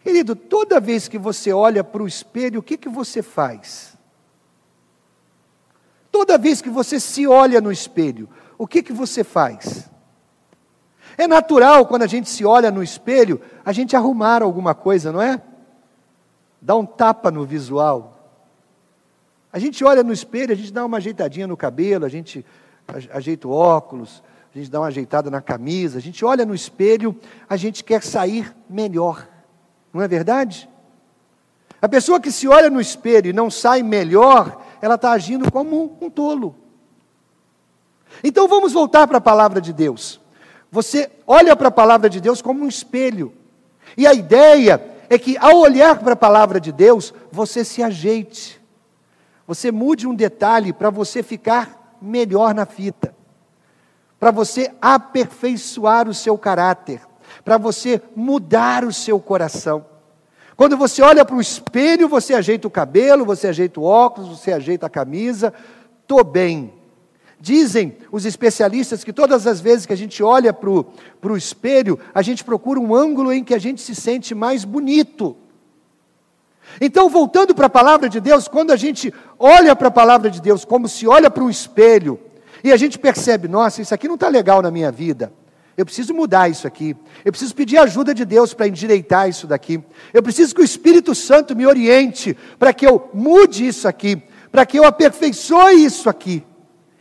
Querido, 0.06 0.36
toda 0.36 0.78
vez 0.78 1.08
que 1.08 1.18
você 1.18 1.52
olha 1.52 1.82
para 1.82 2.00
o 2.00 2.06
espelho, 2.06 2.60
o 2.60 2.62
que, 2.62 2.76
que 2.76 2.88
você 2.88 3.22
faz? 3.22 3.98
Toda 6.12 6.38
vez 6.38 6.62
que 6.62 6.70
você 6.70 7.00
se 7.00 7.26
olha 7.26 7.60
no 7.60 7.72
espelho, 7.72 8.28
o 8.56 8.68
que, 8.68 8.84
que 8.84 8.92
você 8.92 9.24
faz? 9.24 9.90
É 11.18 11.26
natural, 11.26 11.86
quando 11.86 12.02
a 12.02 12.06
gente 12.06 12.30
se 12.30 12.44
olha 12.44 12.70
no 12.70 12.84
espelho, 12.84 13.40
a 13.64 13.72
gente 13.72 13.96
arrumar 13.96 14.44
alguma 14.44 14.76
coisa, 14.76 15.10
não 15.10 15.20
é? 15.20 15.42
dá 16.62 16.76
um 16.76 16.86
tapa 16.86 17.32
no 17.32 17.44
visual. 17.44 18.30
A 19.52 19.58
gente 19.58 19.82
olha 19.84 20.04
no 20.04 20.12
espelho, 20.12 20.52
a 20.52 20.56
gente 20.56 20.72
dá 20.72 20.86
uma 20.86 20.98
ajeitadinha 20.98 21.48
no 21.48 21.56
cabelo, 21.56 22.04
a 22.04 22.08
gente 22.08 22.46
ajeita 23.12 23.48
o 23.48 23.50
óculos, 23.50 24.22
a 24.54 24.56
gente 24.56 24.70
dá 24.70 24.78
uma 24.78 24.86
ajeitada 24.86 25.32
na 25.32 25.40
camisa, 25.40 25.98
a 25.98 26.00
gente 26.00 26.24
olha 26.24 26.46
no 26.46 26.54
espelho, 26.54 27.18
a 27.48 27.56
gente 27.56 27.82
quer 27.82 28.04
sair 28.04 28.54
melhor. 28.70 29.34
Não 29.92 30.02
é 30.02 30.08
verdade? 30.08 30.68
A 31.80 31.88
pessoa 31.88 32.20
que 32.20 32.32
se 32.32 32.48
olha 32.48 32.70
no 32.70 32.80
espelho 32.80 33.30
e 33.30 33.32
não 33.32 33.50
sai 33.50 33.82
melhor, 33.82 34.62
ela 34.80 34.94
está 34.94 35.12
agindo 35.12 35.50
como 35.50 35.96
um 36.00 36.10
tolo. 36.10 36.54
Então 38.22 38.48
vamos 38.48 38.72
voltar 38.72 39.06
para 39.06 39.18
a 39.18 39.20
palavra 39.20 39.60
de 39.60 39.72
Deus. 39.72 40.20
Você 40.70 41.10
olha 41.26 41.54
para 41.54 41.68
a 41.68 41.72
palavra 41.72 42.08
de 42.08 42.20
Deus 42.20 42.42
como 42.42 42.64
um 42.64 42.68
espelho. 42.68 43.32
E 43.96 44.06
a 44.06 44.12
ideia 44.12 44.82
é 45.08 45.18
que 45.18 45.36
ao 45.38 45.58
olhar 45.58 45.98
para 45.98 46.14
a 46.14 46.16
palavra 46.16 46.60
de 46.60 46.72
Deus, 46.72 47.14
você 47.30 47.64
se 47.64 47.82
ajeite. 47.82 48.60
Você 49.46 49.70
mude 49.70 50.06
um 50.06 50.14
detalhe 50.14 50.72
para 50.72 50.90
você 50.90 51.22
ficar 51.22 51.96
melhor 52.00 52.54
na 52.54 52.66
fita. 52.66 53.14
Para 54.18 54.30
você 54.30 54.72
aperfeiçoar 54.80 56.08
o 56.08 56.14
seu 56.14 56.36
caráter, 56.36 57.05
para 57.44 57.58
você 57.58 58.00
mudar 58.14 58.84
o 58.84 58.92
seu 58.92 59.20
coração. 59.20 59.84
Quando 60.56 60.76
você 60.76 61.02
olha 61.02 61.24
para 61.24 61.36
o 61.36 61.40
espelho, 61.40 62.08
você 62.08 62.34
ajeita 62.34 62.66
o 62.66 62.70
cabelo, 62.70 63.24
você 63.24 63.48
ajeita 63.48 63.78
o 63.78 63.84
óculos, 63.84 64.38
você 64.38 64.52
ajeita 64.52 64.86
a 64.86 64.90
camisa, 64.90 65.52
estou 66.02 66.24
bem, 66.24 66.72
Dizem 67.38 67.98
os 68.10 68.24
especialistas 68.24 69.04
que 69.04 69.12
todas 69.12 69.46
as 69.46 69.60
vezes 69.60 69.84
que 69.84 69.92
a 69.92 69.96
gente 69.96 70.22
olha 70.22 70.52
para 70.54 70.70
o 70.70 71.36
espelho, 71.36 71.98
a 72.14 72.22
gente 72.22 72.42
procura 72.42 72.80
um 72.80 72.94
ângulo 72.94 73.32
em 73.32 73.44
que 73.44 73.54
a 73.54 73.58
gente 73.58 73.80
se 73.82 73.94
sente 73.94 74.34
mais 74.34 74.64
bonito. 74.64 75.36
Então, 76.80 77.08
voltando 77.08 77.54
para 77.54 77.66
a 77.66 77.70
palavra 77.70 78.08
de 78.08 78.20
Deus, 78.20 78.48
quando 78.48 78.70
a 78.70 78.76
gente 78.76 79.12
olha 79.38 79.76
para 79.76 79.88
a 79.88 79.90
palavra 79.90 80.30
de 80.30 80.40
Deus 80.40 80.64
como 80.64 80.88
se 80.88 81.06
olha 81.06 81.30
para 81.30 81.44
um 81.44 81.50
espelho, 81.50 82.18
e 82.64 82.72
a 82.72 82.76
gente 82.76 82.98
percebe, 82.98 83.46
nossa, 83.46 83.82
isso 83.82 83.94
aqui 83.94 84.08
não 84.08 84.14
está 84.14 84.28
legal 84.28 84.62
na 84.62 84.70
minha 84.70 84.90
vida. 84.90 85.30
Eu 85.76 85.84
preciso 85.84 86.14
mudar 86.14 86.48
isso 86.48 86.66
aqui. 86.66 86.96
Eu 87.24 87.30
preciso 87.30 87.54
pedir 87.54 87.76
ajuda 87.76 88.14
de 88.14 88.24
Deus 88.24 88.54
para 88.54 88.66
endireitar 88.66 89.28
isso 89.28 89.46
daqui. 89.46 89.82
Eu 90.12 90.22
preciso 90.22 90.54
que 90.54 90.62
o 90.62 90.64
Espírito 90.64 91.14
Santo 91.14 91.54
me 91.54 91.66
oriente 91.66 92.36
para 92.58 92.72
que 92.72 92.86
eu 92.86 93.10
mude 93.12 93.66
isso 93.66 93.86
aqui, 93.86 94.22
para 94.50 94.64
que 94.64 94.78
eu 94.78 94.84
aperfeiçoe 94.84 95.84
isso 95.84 96.08
aqui. 96.08 96.42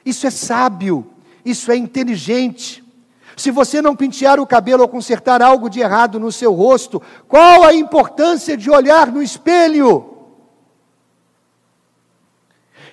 Isso 0.05 0.27
é 0.27 0.29
sábio, 0.29 1.07
isso 1.45 1.71
é 1.71 1.77
inteligente. 1.77 2.83
Se 3.37 3.49
você 3.49 3.81
não 3.81 3.95
pentear 3.95 4.39
o 4.39 4.47
cabelo 4.47 4.81
ou 4.81 4.89
consertar 4.89 5.41
algo 5.41 5.69
de 5.69 5.79
errado 5.79 6.19
no 6.19 6.31
seu 6.31 6.53
rosto, 6.53 7.01
qual 7.27 7.63
a 7.63 7.73
importância 7.73 8.57
de 8.57 8.69
olhar 8.69 9.11
no 9.11 9.21
espelho? 9.21 10.15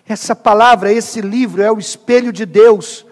Essa 0.06 0.34
palavra, 0.34 0.92
esse 0.92 1.20
livro 1.20 1.62
é 1.62 1.70
o 1.70 1.78
espelho 1.78 2.32
de 2.32 2.44
Deus, 2.44 3.06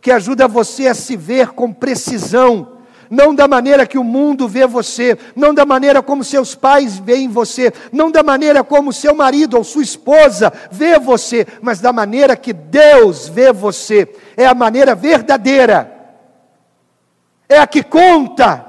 que 0.00 0.10
ajuda 0.10 0.48
você 0.48 0.86
a 0.86 0.94
se 0.94 1.16
ver 1.16 1.48
com 1.48 1.72
precisão 1.72 2.80
não 3.10 3.34
da 3.34 3.48
maneira 3.48 3.84
que 3.84 3.98
o 3.98 4.04
mundo 4.04 4.46
vê 4.46 4.64
você, 4.68 5.18
não 5.34 5.52
da 5.52 5.66
maneira 5.66 6.00
como 6.00 6.22
seus 6.22 6.54
pais 6.54 6.96
veem 6.96 7.28
você, 7.28 7.72
não 7.90 8.08
da 8.08 8.22
maneira 8.22 8.62
como 8.62 8.92
seu 8.92 9.12
marido 9.16 9.56
ou 9.56 9.64
sua 9.64 9.82
esposa 9.82 10.52
vê 10.70 10.96
você, 10.96 11.44
mas 11.60 11.80
da 11.80 11.92
maneira 11.92 12.36
que 12.36 12.52
Deus 12.52 13.28
vê 13.28 13.52
você. 13.52 14.08
É 14.36 14.46
a 14.46 14.54
maneira 14.54 14.94
verdadeira, 14.94 15.92
é 17.48 17.58
a 17.58 17.66
que 17.66 17.82
conta. 17.82 18.64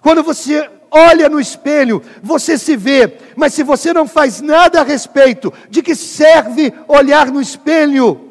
Quando 0.00 0.22
você 0.22 0.70
olha 0.90 1.28
no 1.28 1.38
espelho, 1.38 2.02
você 2.22 2.56
se 2.56 2.74
vê, 2.74 3.18
mas 3.36 3.52
se 3.52 3.62
você 3.62 3.92
não 3.92 4.08
faz 4.08 4.40
nada 4.40 4.80
a 4.80 4.84
respeito, 4.84 5.52
de 5.68 5.82
que 5.82 5.94
serve 5.94 6.72
olhar 6.88 7.30
no 7.30 7.42
espelho? 7.42 8.27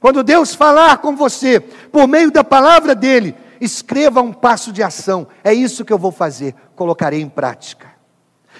Quando 0.00 0.22
Deus 0.22 0.54
falar 0.54 0.98
com 0.98 1.16
você, 1.16 1.58
por 1.60 2.06
meio 2.06 2.30
da 2.30 2.44
palavra 2.44 2.94
dele, 2.94 3.34
escreva 3.60 4.22
um 4.22 4.32
passo 4.32 4.72
de 4.72 4.82
ação. 4.82 5.26
É 5.42 5.52
isso 5.52 5.84
que 5.84 5.92
eu 5.92 5.98
vou 5.98 6.12
fazer, 6.12 6.54
colocarei 6.76 7.20
em 7.20 7.28
prática. 7.28 7.88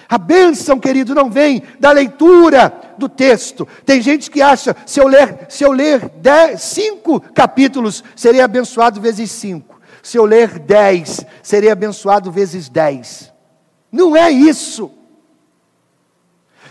A 0.07 0.17
bênção, 0.17 0.79
querido, 0.79 1.13
não 1.13 1.29
vem 1.29 1.61
da 1.79 1.91
leitura 1.91 2.73
do 2.97 3.07
texto. 3.07 3.67
Tem 3.85 4.01
gente 4.01 4.31
que 4.31 4.41
acha, 4.41 4.75
se 4.85 4.99
eu 4.99 5.07
ler, 5.07 5.45
se 5.49 5.63
eu 5.63 5.71
ler 5.71 6.09
dez, 6.17 6.61
cinco 6.63 7.19
capítulos, 7.19 8.03
serei 8.15 8.41
abençoado 8.41 8.99
vezes 8.99 9.31
cinco. 9.31 9.79
Se 10.01 10.17
eu 10.17 10.25
ler 10.25 10.59
dez, 10.59 11.23
serei 11.43 11.69
abençoado 11.69 12.31
vezes 12.31 12.69
dez. 12.69 13.31
Não 13.91 14.15
é 14.15 14.31
isso. 14.31 14.91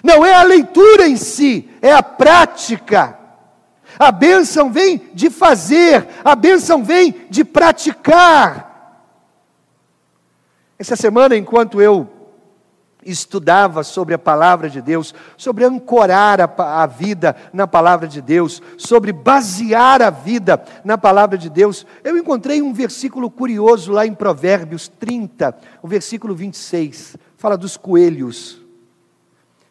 Não 0.03 0.25
é 0.25 0.35
a 0.35 0.43
leitura 0.43 1.07
em 1.07 1.17
si, 1.17 1.69
é 1.81 1.93
a 1.93 2.03
prática. 2.03 3.18
A 3.99 4.13
bênção 4.13 4.71
vem 4.71 5.03
de 5.13 5.29
fazer, 5.29 6.07
a 6.25 6.37
bênção 6.37 6.85
vem 6.85 7.27
de 7.29 7.45
praticar. 7.45 8.69
Essa 10.79 10.95
semana, 10.95 11.37
enquanto 11.37 11.83
eu 11.83 12.09
estudava 13.05 13.83
sobre 13.83 14.15
a 14.15 14.19
palavra 14.19 14.69
de 14.69 14.81
Deus, 14.81 15.15
sobre 15.37 15.65
ancorar 15.65 16.41
a, 16.41 16.83
a, 16.83 16.87
vida 16.87 17.35
na 17.53 17.67
palavra 17.67 18.07
de 18.07 18.21
Deus, 18.21 18.63
sobre 18.77 19.13
basear 19.13 20.03
a 20.03 20.11
vida 20.11 20.63
na 20.85 20.97
palavra 20.97 21.37
de 21.37 21.49
Deus, 21.49 21.87
eu 22.05 22.17
encontrei 22.17 22.63
um 22.63 22.73
versículo 22.73 23.31
curioso 23.31 23.93
lá 23.93 24.07
em 24.07 24.15
Provérbios 24.15 24.89
30, 24.89 25.57
o 25.83 25.89
versículo 25.89 26.35
26, 26.35 27.17
fala 27.37 27.57
dos 27.57 27.77
coelhos. 27.77 28.61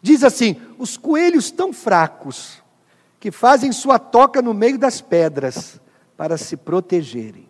Diz 0.01 0.23
assim: 0.23 0.57
os 0.77 0.97
coelhos 0.97 1.51
tão 1.51 1.71
fracos 1.71 2.61
que 3.19 3.31
fazem 3.31 3.71
sua 3.71 3.97
toca 3.97 4.41
no 4.41 4.53
meio 4.53 4.77
das 4.77 5.01
pedras 5.01 5.81
para 6.15 6.37
se 6.37 6.55
protegerem. 6.55 7.47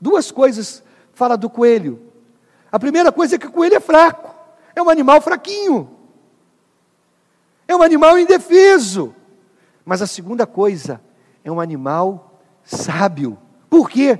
Duas 0.00 0.30
coisas 0.30 0.82
fala 1.12 1.36
do 1.36 1.48
coelho. 1.48 2.12
A 2.70 2.78
primeira 2.78 3.12
coisa 3.12 3.36
é 3.36 3.38
que 3.38 3.46
o 3.46 3.52
coelho 3.52 3.76
é 3.76 3.80
fraco, 3.80 4.34
é 4.74 4.82
um 4.82 4.90
animal 4.90 5.20
fraquinho, 5.20 5.96
é 7.68 7.74
um 7.74 7.82
animal 7.82 8.18
indefeso. 8.18 9.14
Mas 9.84 10.02
a 10.02 10.06
segunda 10.06 10.46
coisa 10.46 11.00
é 11.44 11.52
um 11.52 11.60
animal 11.60 12.40
sábio. 12.64 13.38
Por 13.68 13.88
quê? 13.88 14.18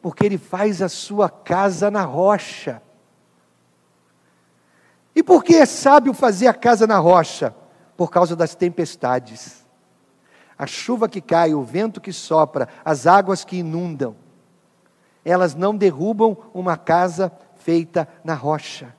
Porque 0.00 0.24
ele 0.26 0.38
faz 0.38 0.82
a 0.82 0.88
sua 0.88 1.28
casa 1.28 1.90
na 1.90 2.02
rocha. 2.02 2.82
E 5.14 5.22
por 5.22 5.44
que 5.44 5.54
é 5.54 5.66
sábio 5.66 6.14
fazer 6.14 6.46
a 6.46 6.54
casa 6.54 6.86
na 6.86 6.98
rocha? 6.98 7.54
Por 7.96 8.10
causa 8.10 8.34
das 8.34 8.54
tempestades 8.54 9.61
a 10.62 10.66
chuva 10.68 11.08
que 11.08 11.20
cai, 11.20 11.54
o 11.54 11.64
vento 11.64 12.00
que 12.00 12.12
sopra, 12.12 12.68
as 12.84 13.04
águas 13.04 13.44
que 13.44 13.56
inundam, 13.56 14.14
elas 15.24 15.56
não 15.56 15.76
derrubam 15.76 16.36
uma 16.54 16.76
casa 16.76 17.32
feita 17.56 18.06
na 18.22 18.34
rocha. 18.34 18.94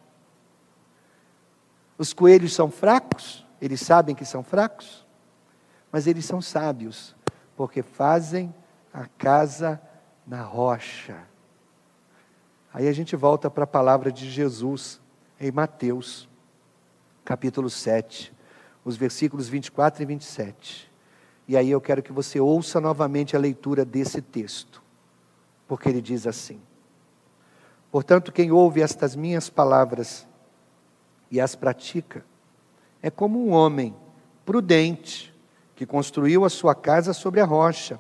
Os 1.98 2.12
coelhos 2.12 2.54
são 2.54 2.70
fracos, 2.70 3.48
Eles 3.62 3.80
sabem 3.80 4.14
que 4.14 4.26
são 4.26 4.44
fracos, 4.44 5.08
mas 5.90 6.06
eles 6.06 6.26
são 6.26 6.42
sábios, 6.42 7.16
porque 7.56 7.82
fazem 7.82 8.54
a 8.94 9.06
casa 9.18 9.82
na 10.28 10.42
rocha. 10.42 11.16
Aí 12.74 12.90
a 12.90 12.92
gente 12.92 13.16
volta 13.16 13.50
para 13.50 13.64
a 13.64 13.68
palavra 13.68 14.12
de 14.12 14.30
Jesus 14.30 15.00
em 15.40 15.50
Mateus, 15.50 16.28
capítulo 17.24 17.70
7, 17.70 18.34
os 18.84 18.98
versículos 18.98 19.48
24 19.48 20.04
e 20.04 20.06
27. 20.06 20.93
E 21.48 21.58
aí 21.58 21.70
eu 21.70 21.82
quero 21.82 22.02
que 22.02 22.12
você 22.12 22.40
ouça 22.40 22.80
novamente 22.80 23.36
a 23.36 23.40
leitura 23.40 23.84
desse 23.84 24.22
texto, 24.22 24.82
porque 25.68 25.90
ele 25.90 26.02
diz 26.02 26.26
assim: 26.26 26.60
Portanto, 27.92 28.32
quem 28.32 28.52
ouve 28.52 28.82
estas 28.82 29.16
minhas 29.16 29.50
palavras 29.50 30.28
e 31.30 31.42
as 31.42 31.56
pratica, 31.56 32.24
é 33.02 33.10
como 33.10 33.46
um 33.46 33.52
homem 33.52 33.96
prudente 34.46 35.34
que 35.76 35.86
construiu 35.86 36.46
a 36.46 36.50
sua 36.50 36.74
casa 36.74 37.14
sobre 37.14 37.42
a 37.42 37.46
rocha. 37.46 38.00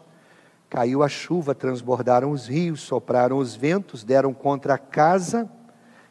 Caiu 0.70 1.04
a 1.04 1.10
chuva, 1.10 1.54
transbordaram 1.54 2.32
os 2.32 2.48
rios, 2.48 2.82
sopraram 2.82 3.38
os 3.38 3.56
ventos, 3.56 4.04
deram 4.04 4.34
contra 4.34 4.76
a 4.76 4.78
casa 4.78 5.50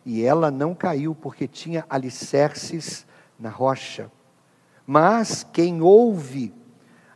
e 0.05 0.23
ela 0.23 0.51
não 0.51 0.75
caiu 0.75 1.15
porque 1.15 1.47
tinha 1.49 1.87
alicerces 1.89 3.07
na 3.39 3.49
rocha. 3.49 4.11
Mas 4.87 5.47
quem 5.53 5.81
ouve 5.81 6.53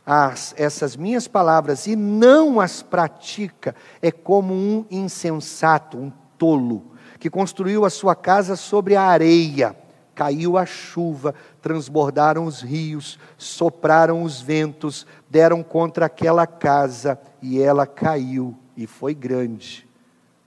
as, 0.09 0.55
essas 0.57 0.95
minhas 0.95 1.27
palavras 1.27 1.85
e 1.85 1.93
não 1.93 2.61
as 2.61 2.81
pratica 2.81 3.75
é 4.01 4.09
como 4.09 4.53
um 4.53 4.85
insensato, 4.89 5.97
um 5.97 6.09
tolo, 6.37 6.93
que 7.19 7.29
construiu 7.29 7.83
a 7.83 7.89
sua 7.89 8.15
casa 8.15 8.55
sobre 8.55 8.95
a 8.95 9.01
areia. 9.01 9.75
Caiu 10.15 10.57
a 10.57 10.65
chuva, 10.65 11.35
transbordaram 11.61 12.45
os 12.45 12.61
rios, 12.61 13.19
sopraram 13.37 14.23
os 14.23 14.39
ventos, 14.39 15.05
deram 15.29 15.61
contra 15.61 16.05
aquela 16.05 16.47
casa 16.47 17.19
e 17.41 17.61
ela 17.61 17.85
caiu, 17.85 18.57
e 18.77 18.87
foi 18.87 19.13
grande 19.13 19.85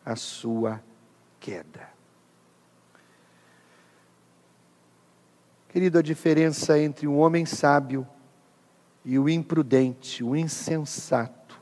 a 0.07 0.17
sua 0.17 0.83
queda. 1.39 1.91
Querido, 5.69 5.99
a 5.99 6.03
diferença 6.03 6.79
entre 6.79 7.07
um 7.07 7.19
homem 7.19 7.45
sábio 7.45 8.09
e 9.05 9.19
o 9.19 9.29
imprudente, 9.29 10.23
o 10.23 10.37
insensato, 10.37 11.61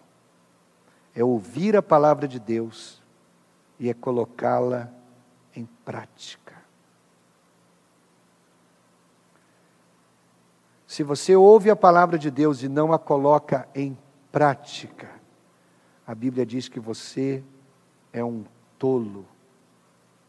é 1.14 1.22
ouvir 1.22 1.76
a 1.76 1.82
palavra 1.82 2.28
de 2.28 2.38
Deus 2.38 3.02
e 3.78 3.88
é 3.88 3.94
colocá-la 3.94 4.92
em 5.54 5.66
prática. 5.84 6.56
Se 10.86 11.02
você 11.02 11.36
ouve 11.36 11.70
a 11.70 11.76
palavra 11.76 12.18
de 12.18 12.30
Deus 12.30 12.62
e 12.62 12.68
não 12.68 12.92
a 12.92 12.98
coloca 12.98 13.68
em 13.74 13.96
prática, 14.32 15.10
a 16.06 16.14
Bíblia 16.14 16.46
diz 16.46 16.68
que 16.68 16.80
você 16.80 17.44
é 18.12 18.24
um 18.24 18.44
tolo, 18.78 19.26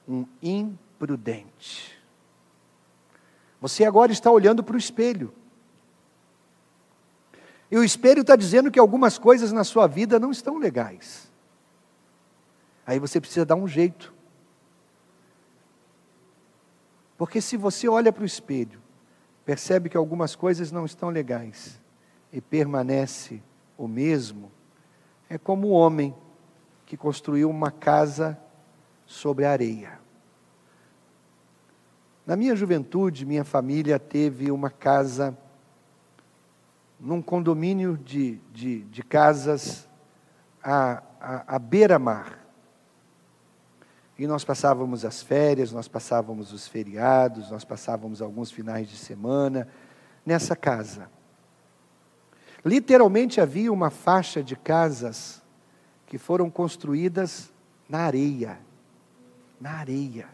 um 0.07 0.25
imprudente. 0.41 1.97
Você 3.61 3.85
agora 3.85 4.11
está 4.11 4.29
olhando 4.29 4.63
para 4.63 4.75
o 4.75 4.77
espelho. 4.77 5.33
E 7.71 7.77
o 7.77 7.83
espelho 7.83 8.21
está 8.21 8.35
dizendo 8.35 8.71
que 8.71 8.79
algumas 8.79 9.17
coisas 9.17 9.51
na 9.51 9.63
sua 9.63 9.87
vida 9.87 10.19
não 10.19 10.31
estão 10.31 10.57
legais. 10.57 11.31
Aí 12.85 12.97
você 12.97 13.21
precisa 13.21 13.45
dar 13.45 13.55
um 13.55 13.67
jeito. 13.67 14.13
Porque 17.17 17.39
se 17.41 17.55
você 17.55 17.87
olha 17.87 18.11
para 18.11 18.23
o 18.23 18.25
espelho, 18.25 18.81
percebe 19.45 19.89
que 19.89 19.97
algumas 19.97 20.35
coisas 20.35 20.71
não 20.71 20.85
estão 20.85 21.09
legais 21.09 21.79
e 22.31 22.41
permanece 22.41 23.43
o 23.77 23.87
mesmo, 23.87 24.51
é 25.29 25.37
como 25.37 25.67
o 25.67 25.71
homem 25.71 26.15
que 26.85 26.97
construiu 26.97 27.49
uma 27.49 27.69
casa 27.69 28.39
sobre 29.05 29.45
a 29.45 29.51
areia. 29.51 29.99
Na 32.25 32.35
minha 32.35 32.55
juventude, 32.55 33.25
minha 33.25 33.43
família 33.43 33.99
teve 33.99 34.51
uma 34.51 34.69
casa 34.69 35.37
num 36.99 37.21
condomínio 37.21 37.97
de, 37.97 38.39
de, 38.51 38.81
de 38.81 39.03
casas 39.03 39.87
à, 40.61 41.01
à, 41.19 41.55
à 41.55 41.59
beira-mar. 41.59 42.39
E 44.17 44.27
nós 44.27 44.43
passávamos 44.43 45.05
as 45.05 45.21
férias, 45.21 45.71
nós 45.71 45.87
passávamos 45.87 46.51
os 46.51 46.67
feriados, 46.67 47.49
nós 47.49 47.63
passávamos 47.63 48.21
alguns 48.21 48.51
finais 48.51 48.89
de 48.89 48.97
semana 48.97 49.67
nessa 50.25 50.57
casa. 50.57 51.09
Literalmente 52.65 53.39
havia 53.39 53.71
uma 53.71 53.89
faixa 53.89 54.43
de 54.43 54.57
casas 54.57 55.41
que 56.05 56.17
foram 56.17 56.49
construídas 56.49 57.49
na 57.87 57.99
areia. 57.99 58.59
Na 59.61 59.71
areia. 59.71 60.27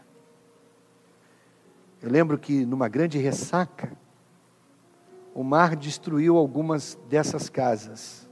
Eu 2.02 2.10
lembro 2.10 2.36
que 2.38 2.66
numa 2.66 2.88
grande 2.88 3.18
ressaca, 3.18 3.92
o 5.36 5.44
mar 5.44 5.76
destruiu 5.76 6.38
algumas 6.38 6.98
dessas 7.10 7.50
casas. 7.50 8.26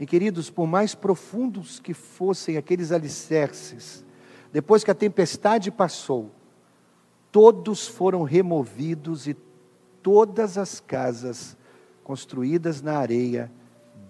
E 0.00 0.06
queridos, 0.06 0.48
por 0.48 0.66
mais 0.66 0.94
profundos 0.94 1.78
que 1.78 1.92
fossem 1.92 2.56
aqueles 2.56 2.90
alicerces, 2.90 4.02
depois 4.50 4.82
que 4.82 4.90
a 4.90 4.94
tempestade 4.94 5.70
passou, 5.70 6.30
todos 7.30 7.86
foram 7.86 8.22
removidos 8.22 9.26
e 9.26 9.36
todas 10.02 10.56
as 10.56 10.80
casas 10.80 11.54
construídas 12.02 12.80
na 12.80 12.96
areia 12.96 13.52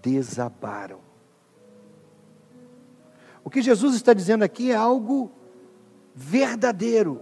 desabaram. 0.01 1.01
O 3.43 3.49
que 3.49 3.61
Jesus 3.61 3.95
está 3.95 4.13
dizendo 4.13 4.43
aqui 4.43 4.71
é 4.71 4.75
algo 4.75 5.29
verdadeiro 6.15 7.19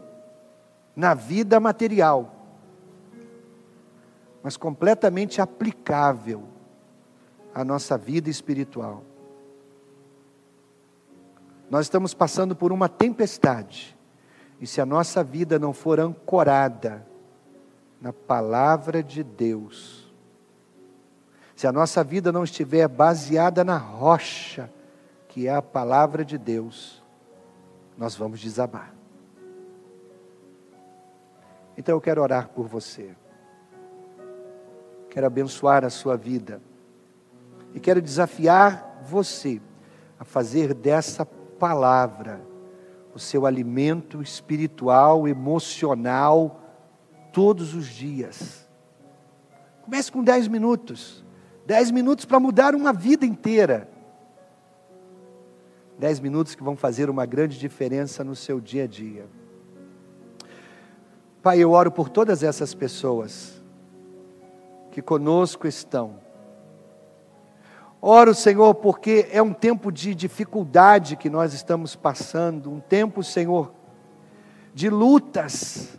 na 0.96 1.16
vida 1.16 1.60
material, 1.60 2.37
mas 4.48 4.56
completamente 4.56 5.42
aplicável 5.42 6.46
à 7.54 7.66
nossa 7.66 7.98
vida 7.98 8.30
espiritual. 8.30 9.04
Nós 11.70 11.88
estamos 11.88 12.14
passando 12.14 12.56
por 12.56 12.72
uma 12.72 12.88
tempestade, 12.88 13.94
e 14.62 14.66
se 14.66 14.80
a 14.80 14.86
nossa 14.86 15.22
vida 15.22 15.60
não 15.60 15.74
for 15.74 16.00
ancorada 16.00 17.06
na 18.00 18.14
palavra 18.14 19.04
de 19.04 19.22
Deus, 19.22 20.16
se 21.54 21.68
a 21.68 21.72
nossa 21.74 22.02
vida 22.02 22.32
não 22.32 22.46
estiver 22.46 22.88
baseada 22.88 23.66
na 23.66 23.78
rocha, 23.78 24.72
que 25.28 25.46
é 25.46 25.54
a 25.54 25.62
palavra 25.62 26.24
de 26.24 26.38
Deus, 26.38 27.04
nós 27.98 28.16
vamos 28.16 28.40
desabar. 28.40 28.96
Então 31.78 31.94
eu 31.94 32.00
quero 32.00 32.22
orar 32.22 32.48
por 32.48 32.66
você. 32.66 33.14
Quero 35.18 35.26
abençoar 35.26 35.84
a 35.84 35.90
sua 35.90 36.16
vida. 36.16 36.62
E 37.74 37.80
quero 37.80 38.00
desafiar 38.00 39.02
você 39.04 39.60
a 40.20 40.24
fazer 40.24 40.76
dessa 40.76 41.26
palavra 41.26 42.40
o 43.16 43.18
seu 43.18 43.48
alimento 43.48 44.22
espiritual, 44.22 45.28
emocional, 45.28 46.62
todos 47.34 47.74
os 47.74 47.88
dias. 47.88 48.70
Comece 49.82 50.12
com 50.12 50.24
10 50.24 50.50
minutos. 50.50 51.26
10 51.66 51.90
minutos 51.90 52.24
para 52.24 52.40
mudar 52.40 52.76
uma 52.76 52.94
vida 52.94 53.26
inteira. 53.26 53.90
10 55.98 56.20
minutos 56.20 56.54
que 56.54 56.62
vão 56.62 56.76
fazer 56.76 57.10
uma 57.10 57.26
grande 57.26 57.58
diferença 57.58 58.24
no 58.24 58.36
seu 58.36 58.62
dia 58.62 58.84
a 58.84 58.88
dia. 58.88 59.26
Pai, 61.42 61.58
eu 61.58 61.72
oro 61.72 61.92
por 61.92 62.08
todas 62.08 62.44
essas 62.44 62.76
pessoas 62.76 63.57
que 64.98 65.02
conosco 65.04 65.68
estão. 65.68 66.16
Oro, 68.02 68.34
Senhor, 68.34 68.74
porque 68.74 69.28
é 69.32 69.40
um 69.40 69.54
tempo 69.54 69.92
de 69.92 70.16
dificuldade 70.16 71.16
que 71.16 71.30
nós 71.30 71.54
estamos 71.54 71.96
passando, 71.96 72.72
um 72.72 72.80
tempo, 72.80 73.22
Senhor, 73.22 73.72
de 74.74 74.90
lutas, 74.90 75.96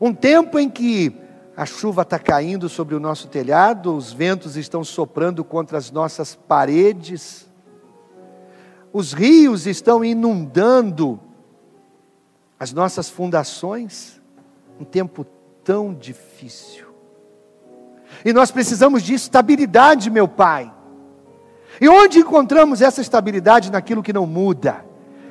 um 0.00 0.12
tempo 0.12 0.58
em 0.58 0.68
que 0.68 1.16
a 1.56 1.64
chuva 1.64 2.02
está 2.02 2.18
caindo 2.18 2.68
sobre 2.68 2.96
o 2.96 3.00
nosso 3.00 3.28
telhado, 3.28 3.94
os 3.94 4.12
ventos 4.12 4.56
estão 4.56 4.82
soprando 4.82 5.44
contra 5.44 5.78
as 5.78 5.92
nossas 5.92 6.34
paredes, 6.34 7.48
os 8.92 9.12
rios 9.12 9.64
estão 9.64 10.04
inundando 10.04 11.20
as 12.58 12.72
nossas 12.72 13.08
fundações, 13.08 14.20
um 14.80 14.84
tempo 14.84 15.24
tão 15.62 15.94
difícil. 15.94 16.87
E 18.24 18.32
nós 18.32 18.50
precisamos 18.50 19.02
de 19.02 19.14
estabilidade, 19.14 20.10
meu 20.10 20.26
Pai. 20.26 20.72
E 21.80 21.88
onde 21.88 22.18
encontramos 22.18 22.82
essa 22.82 23.00
estabilidade? 23.00 23.70
Naquilo 23.70 24.02
que 24.02 24.12
não 24.12 24.26
muda, 24.26 24.84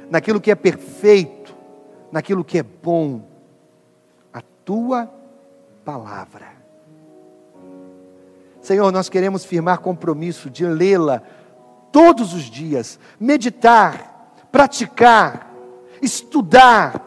naquilo 0.09 0.39
que 0.39 0.51
é 0.51 0.55
perfeito, 0.55 1.55
naquilo 2.11 2.43
que 2.43 2.57
é 2.57 2.63
bom. 2.63 3.21
A 4.33 4.41
tua 4.63 5.11
palavra. 5.83 6.57
Senhor, 8.61 8.91
nós 8.91 9.07
queremos 9.07 9.45
firmar 9.45 9.79
compromisso 9.79 10.49
de 10.49 10.65
lê-la 10.65 11.21
todos 11.91 12.33
os 12.33 12.43
dias, 12.43 12.99
meditar, 13.19 14.35
praticar, 14.51 15.53
estudar, 16.01 17.01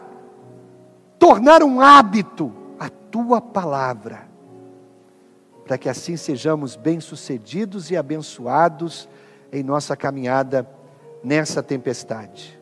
tornar 1.19 1.61
um 1.61 1.79
hábito 1.79 2.51
a 2.79 2.89
tua 2.89 3.39
palavra, 3.39 4.27
para 5.71 5.77
que 5.77 5.87
assim 5.87 6.17
sejamos 6.17 6.75
bem-sucedidos 6.75 7.91
e 7.91 7.95
abençoados 7.95 9.07
em 9.53 9.63
nossa 9.63 9.95
caminhada 9.95 10.69
nessa 11.23 11.63
tempestade. 11.63 12.59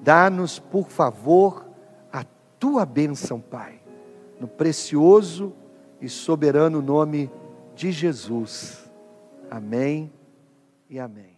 Dá-nos, 0.00 0.60
por 0.60 0.86
favor, 0.86 1.66
a 2.12 2.24
tua 2.56 2.86
bênção, 2.86 3.40
Pai, 3.40 3.80
no 4.38 4.46
precioso 4.46 5.52
e 6.00 6.08
soberano 6.08 6.80
nome 6.80 7.28
de 7.74 7.90
Jesus. 7.90 8.88
Amém 9.50 10.12
e 10.88 11.00
amém. 11.00 11.33